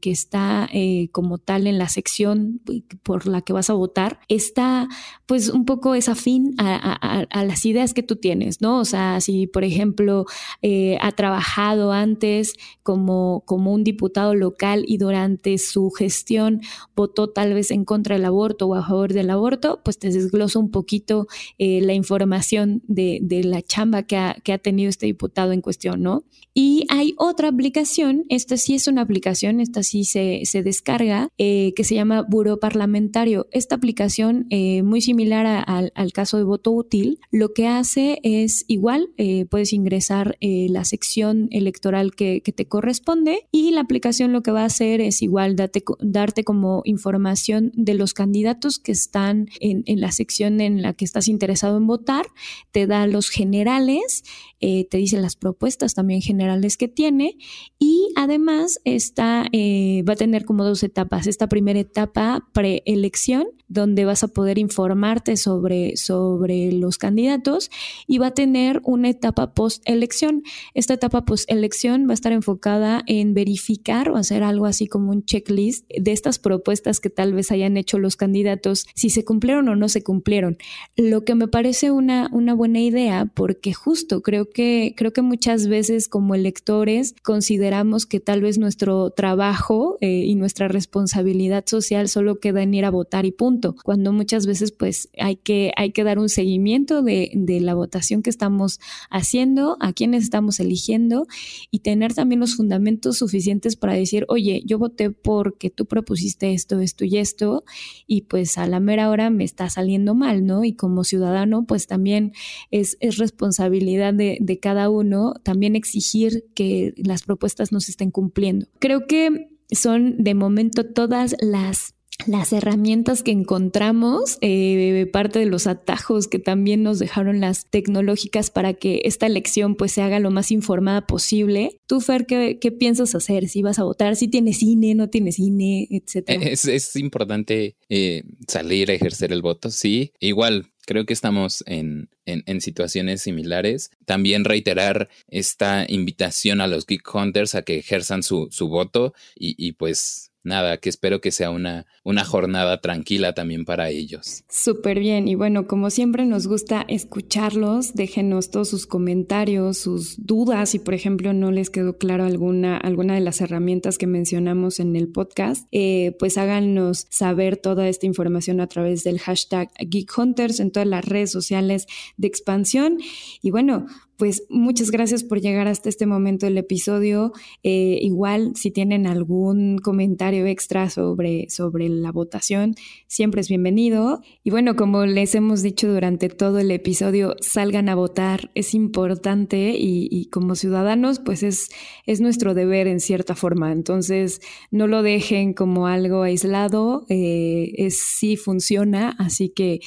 que 0.00 0.10
está 0.10 0.68
eh, 0.72 1.08
como 1.12 1.38
tal 1.38 1.66
en 1.66 1.78
la 1.78 1.88
sección 1.88 2.60
por 3.02 3.26
la 3.26 3.42
que 3.42 3.52
vas 3.52 3.70
a 3.70 3.74
votar 3.74 4.20
está 4.28 4.88
pues 5.26 5.48
un 5.48 5.64
poco 5.64 5.94
es 5.94 6.08
afín 6.08 6.54
a, 6.58 7.26
las 7.44 7.64
ideas 7.64 7.94
que 7.94 8.02
tú 8.02 8.16
tienes, 8.16 8.60
¿no? 8.60 8.80
O 8.80 8.84
sea, 8.84 9.20
si 9.20 9.46
por 9.46 9.64
ejemplo 9.64 10.26
eh, 10.62 10.98
ha 11.00 11.12
trabajado 11.12 11.92
antes 11.92 12.54
como, 12.82 13.42
como 13.46 13.72
un 13.72 13.84
diputado 13.84 14.34
local 14.34 14.84
y 14.86 14.98
durante 14.98 15.56
su 15.58 15.90
gestión 15.90 16.60
votó 16.94 17.30
tal 17.30 17.54
vez 17.54 17.70
en 17.70 17.84
contra 17.84 18.16
del 18.16 18.24
aborto 18.24 18.66
o 18.66 18.74
a 18.74 18.86
favor 18.86 19.12
del 19.12 19.30
aborto, 19.30 19.80
pues 19.84 19.98
te 19.98 20.10
desglosa 20.10 20.58
un 20.58 20.70
poquito 20.70 21.26
la 21.58 21.94
información 21.94 22.82
de, 22.86 23.20
la 23.44 23.62
chamba 23.62 24.02
que 24.02 24.16
ha, 24.16 24.34
que 24.42 24.52
ha 24.52 24.58
tenido 24.58 24.88
este 24.88 25.06
diputado 25.06 25.52
en 25.52 25.60
cuestión, 25.60 25.79
¿no? 25.96 26.24
Y 26.52 26.84
hay 26.88 27.14
otra 27.16 27.48
aplicación, 27.48 28.24
esta 28.28 28.56
sí 28.56 28.74
es 28.74 28.88
una 28.88 29.02
aplicación, 29.02 29.60
esta 29.60 29.80
así 29.80 30.04
se, 30.04 30.40
se 30.44 30.62
descarga, 30.62 31.28
eh, 31.38 31.72
que 31.76 31.84
se 31.84 31.94
llama 31.94 32.22
Buró 32.28 32.58
Parlamentario. 32.58 33.46
Esta 33.52 33.76
aplicación, 33.76 34.46
eh, 34.50 34.82
muy 34.82 35.00
similar 35.00 35.64
al 35.66 36.12
caso 36.12 36.38
de 36.38 36.44
voto 36.44 36.72
útil, 36.72 37.20
lo 37.30 37.52
que 37.52 37.68
hace 37.68 38.18
es 38.24 38.64
igual, 38.66 39.10
eh, 39.16 39.46
puedes 39.46 39.72
ingresar 39.72 40.36
la 40.40 40.84
sección 40.84 41.48
electoral 41.50 42.14
que, 42.14 42.40
que, 42.42 42.52
te 42.52 42.66
corresponde 42.66 43.46
y 43.52 43.70
la 43.70 43.82
aplicación 43.82 44.32
lo 44.32 44.42
que 44.42 44.50
va 44.50 44.62
a 44.62 44.66
hacer 44.66 45.00
es 45.00 45.22
igual 45.22 45.54
date, 45.56 45.84
darte 46.00 46.44
como 46.44 46.82
información 46.84 47.70
de 47.74 47.94
los 47.94 48.12
candidatos 48.12 48.78
que 48.78 48.92
están 48.92 49.48
en, 49.60 49.82
en 49.86 50.00
la 50.00 50.12
sección 50.12 50.60
en 50.60 50.82
la 50.82 50.94
que 50.94 51.04
estás 51.04 51.28
interesado 51.28 51.76
en 51.76 51.86
votar, 51.86 52.26
te 52.72 52.86
da 52.86 53.06
los 53.06 53.28
generales, 53.28 54.24
te 54.60 54.98
dice 54.98 55.20
las 55.20 55.36
propuestas 55.36 55.94
también 55.94 56.20
generales 56.20 56.76
que 56.76 56.88
tiene 56.88 57.36
y 57.78 58.08
además 58.16 58.78
eh, 58.84 60.04
va 60.08 60.12
a 60.12 60.16
tener 60.16 60.44
como 60.44 60.64
dos 60.64 60.82
etapas. 60.82 61.26
Esta 61.26 61.48
primera 61.48 61.80
etapa 61.80 62.48
preelección, 62.52 63.46
donde 63.68 64.04
vas 64.04 64.24
a 64.24 64.28
poder 64.28 64.58
informarte 64.58 65.36
sobre, 65.36 65.96
sobre 65.96 66.72
los 66.72 66.98
candidatos 66.98 67.70
y 68.06 68.18
va 68.18 68.28
a 68.28 68.34
tener 68.34 68.80
una 68.84 69.08
etapa 69.08 69.54
post-elección. 69.54 70.42
Esta 70.74 70.94
etapa 70.94 71.24
post-elección 71.24 72.06
va 72.06 72.10
a 72.10 72.14
estar 72.14 72.32
enfocada 72.32 73.02
en 73.06 73.32
verificar 73.32 74.10
o 74.10 74.16
hacer 74.16 74.42
algo 74.42 74.66
así 74.66 74.88
como 74.88 75.10
un 75.10 75.24
checklist 75.24 75.86
de 75.88 76.12
estas 76.12 76.38
propuestas 76.38 77.00
que 77.00 77.10
tal 77.10 77.32
vez 77.32 77.52
hayan 77.52 77.76
hecho 77.76 77.98
los 77.98 78.16
candidatos, 78.16 78.86
si 78.94 79.08
se 79.08 79.24
cumplieron 79.24 79.68
o 79.68 79.76
no 79.76 79.88
se 79.88 80.02
cumplieron. 80.02 80.58
Lo 80.96 81.24
que 81.24 81.34
me 81.34 81.48
parece 81.48 81.90
una, 81.90 82.28
una 82.32 82.54
buena 82.54 82.80
idea 82.80 83.30
porque 83.32 83.72
justo 83.72 84.20
creo 84.20 84.49
que, 84.50 84.94
creo 84.96 85.12
que 85.12 85.22
muchas 85.22 85.68
veces 85.68 86.08
como 86.08 86.34
electores 86.34 87.14
consideramos 87.22 88.06
que 88.06 88.20
tal 88.20 88.42
vez 88.42 88.58
nuestro 88.58 89.10
trabajo 89.10 89.96
eh, 90.00 90.24
y 90.24 90.34
nuestra 90.34 90.68
responsabilidad 90.68 91.64
social 91.66 92.08
solo 92.08 92.40
queda 92.40 92.62
en 92.62 92.74
ir 92.74 92.84
a 92.84 92.90
votar 92.90 93.26
y 93.26 93.32
punto 93.32 93.76
cuando 93.82 94.12
muchas 94.12 94.46
veces 94.46 94.72
pues 94.72 95.08
hay 95.18 95.36
que, 95.36 95.72
hay 95.76 95.92
que 95.92 96.04
dar 96.04 96.18
un 96.18 96.28
seguimiento 96.28 97.02
de, 97.02 97.30
de 97.34 97.60
la 97.60 97.74
votación 97.74 98.22
que 98.22 98.30
estamos 98.30 98.80
haciendo, 99.10 99.76
a 99.80 99.92
quienes 99.92 100.24
estamos 100.24 100.60
eligiendo 100.60 101.26
y 101.70 101.80
tener 101.80 102.14
también 102.14 102.40
los 102.40 102.56
fundamentos 102.56 103.18
suficientes 103.18 103.76
para 103.76 103.94
decir, 103.94 104.24
oye, 104.28 104.62
yo 104.64 104.78
voté 104.78 105.10
porque 105.10 105.70
tú 105.70 105.86
propusiste 105.86 106.52
esto, 106.52 106.80
esto 106.80 107.04
y 107.04 107.18
esto, 107.18 107.64
y 108.06 108.22
pues 108.22 108.58
a 108.58 108.66
la 108.66 108.80
mera 108.80 109.10
hora 109.10 109.30
me 109.30 109.44
está 109.44 109.68
saliendo 109.70 110.14
mal, 110.14 110.44
¿no? 110.46 110.64
Y 110.64 110.74
como 110.74 111.04
ciudadano, 111.04 111.64
pues 111.64 111.86
también 111.86 112.32
es, 112.70 112.96
es 113.00 113.18
responsabilidad 113.18 114.14
de, 114.14 114.38
de 114.40 114.58
cada 114.58 114.88
uno 114.88 115.34
también 115.42 115.76
exigir 115.76 116.44
que 116.54 116.94
las 116.96 117.22
propuestas 117.22 117.72
no 117.72 117.80
se 117.80 117.92
estén 117.92 118.10
cumpliendo. 118.10 118.66
Creo 118.78 119.06
que 119.06 119.50
son 119.70 120.16
de 120.24 120.34
momento 120.34 120.84
todas 120.84 121.36
las 121.40 121.94
las 122.26 122.52
herramientas 122.52 123.22
que 123.22 123.30
encontramos, 123.30 124.36
eh, 124.42 125.08
parte 125.10 125.38
de 125.38 125.46
los 125.46 125.66
atajos 125.66 126.28
que 126.28 126.38
también 126.38 126.82
nos 126.82 126.98
dejaron 126.98 127.40
las 127.40 127.66
tecnológicas 127.70 128.50
para 128.50 128.74
que 128.74 129.00
esta 129.04 129.26
elección 129.26 129.74
pues 129.74 129.92
se 129.92 130.02
haga 130.02 130.20
lo 130.20 130.30
más 130.30 130.50
informada 130.50 131.06
posible. 131.06 131.78
Tú, 131.86 132.00
Fer, 132.00 132.26
¿qué, 132.26 132.58
piensas 132.78 133.14
hacer? 133.14 133.48
¿Si 133.48 133.62
vas 133.62 133.78
a 133.78 133.84
votar? 133.84 134.16
¿Si 134.16 134.28
tienes 134.28 134.58
cine? 134.58 134.94
¿No 134.94 135.08
tienes 135.08 135.36
cine? 135.36 135.88
Etcétera. 135.90 136.44
Es, 136.44 136.94
importante 136.96 137.76
eh, 137.88 138.24
salir 138.46 138.90
a 138.90 138.94
ejercer 138.94 139.32
el 139.32 139.42
voto, 139.42 139.70
sí. 139.70 140.12
Igual, 140.20 140.69
creo 140.90 141.06
que 141.06 141.12
estamos 141.12 141.62
en, 141.68 142.10
en, 142.26 142.60
situaciones 142.60 143.22
similares. 143.22 143.92
También 144.06 144.44
reiterar 144.44 145.08
esta 145.28 145.86
invitación 145.88 146.60
a 146.60 146.66
los 146.66 146.84
Geek 146.84 147.14
Hunters 147.14 147.54
a 147.54 147.62
que 147.62 147.78
ejerzan 147.78 148.24
su, 148.24 148.48
su 148.50 148.66
voto 148.66 149.14
y, 149.36 149.54
y 149.56 149.70
pues 149.70 150.29
nada, 150.42 150.78
que 150.78 150.88
espero 150.88 151.20
que 151.20 151.30
sea 151.30 151.50
una, 151.50 151.86
una 152.04 152.24
jornada 152.24 152.80
tranquila 152.80 153.34
también 153.34 153.64
para 153.64 153.90
ellos. 153.90 154.44
Súper 154.48 154.98
bien, 154.98 155.28
y 155.28 155.34
bueno, 155.34 155.66
como 155.66 155.90
siempre 155.90 156.24
nos 156.26 156.46
gusta 156.46 156.84
escucharlos, 156.88 157.94
déjenos 157.94 158.50
todos 158.50 158.68
sus 158.68 158.86
comentarios, 158.86 159.78
sus 159.78 160.24
dudas, 160.24 160.70
si 160.70 160.78
por 160.78 160.94
ejemplo 160.94 161.32
no 161.32 161.50
les 161.50 161.70
quedó 161.70 161.98
claro 161.98 162.24
alguna, 162.24 162.76
alguna 162.76 163.14
de 163.14 163.20
las 163.20 163.40
herramientas 163.40 163.98
que 163.98 164.06
mencionamos 164.06 164.80
en 164.80 164.96
el 164.96 165.08
podcast, 165.08 165.66
eh, 165.72 166.16
pues 166.18 166.38
háganos 166.38 167.06
saber 167.10 167.56
toda 167.56 167.88
esta 167.88 168.06
información 168.06 168.60
a 168.60 168.66
través 168.66 169.04
del 169.04 169.18
hashtag 169.18 169.70
Geek 169.78 170.10
Hunters 170.16 170.60
en 170.60 170.70
todas 170.70 170.88
las 170.88 171.04
redes 171.04 171.30
sociales 171.30 171.86
de 172.16 172.28
expansión. 172.28 172.98
Y 173.42 173.50
bueno, 173.50 173.86
pues 174.20 174.44
muchas 174.50 174.90
gracias 174.90 175.24
por 175.24 175.40
llegar 175.40 175.66
hasta 175.66 175.88
este 175.88 176.04
momento 176.04 176.44
del 176.44 176.58
episodio. 176.58 177.32
Eh, 177.62 177.98
igual, 178.02 178.52
si 178.54 178.70
tienen 178.70 179.06
algún 179.06 179.78
comentario 179.78 180.44
extra 180.44 180.90
sobre, 180.90 181.48
sobre 181.48 181.88
la 181.88 182.12
votación, 182.12 182.74
siempre 183.06 183.40
es 183.40 183.48
bienvenido. 183.48 184.20
Y 184.44 184.50
bueno, 184.50 184.76
como 184.76 185.06
les 185.06 185.34
hemos 185.34 185.62
dicho 185.62 185.90
durante 185.90 186.28
todo 186.28 186.58
el 186.58 186.70
episodio, 186.70 187.34
salgan 187.40 187.88
a 187.88 187.94
votar, 187.94 188.50
es 188.54 188.74
importante 188.74 189.74
y, 189.74 190.26
como 190.26 190.54
ciudadanos, 190.54 191.18
pues 191.18 191.42
es, 191.42 191.70
es 192.04 192.20
nuestro 192.20 192.52
deber 192.52 192.88
en 192.88 193.00
cierta 193.00 193.34
forma. 193.34 193.72
Entonces, 193.72 194.42
no 194.70 194.86
lo 194.86 195.02
dejen 195.02 195.54
como 195.54 195.86
algo 195.86 196.24
aislado, 196.24 197.06
eh, 197.08 197.72
es, 197.78 197.98
sí 197.98 198.36
funciona, 198.36 199.16
así 199.18 199.48
que 199.48 199.80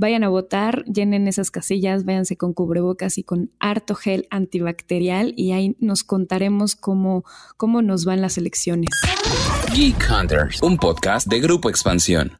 Vayan 0.00 0.22
a 0.22 0.28
votar, 0.28 0.84
llenen 0.84 1.26
esas 1.26 1.50
casillas, 1.50 2.04
váyanse 2.04 2.36
con 2.36 2.54
cubrebocas 2.54 3.18
y 3.18 3.24
con 3.24 3.50
harto 3.58 3.96
gel 3.96 4.28
antibacterial 4.30 5.34
y 5.36 5.50
ahí 5.50 5.76
nos 5.80 6.04
contaremos 6.04 6.76
cómo, 6.76 7.24
cómo 7.56 7.82
nos 7.82 8.04
van 8.04 8.20
las 8.20 8.38
elecciones. 8.38 8.90
Geek 9.74 10.08
Hunters, 10.08 10.62
un 10.62 10.76
podcast 10.76 11.26
de 11.26 11.40
Grupo 11.40 11.68
Expansión. 11.68 12.38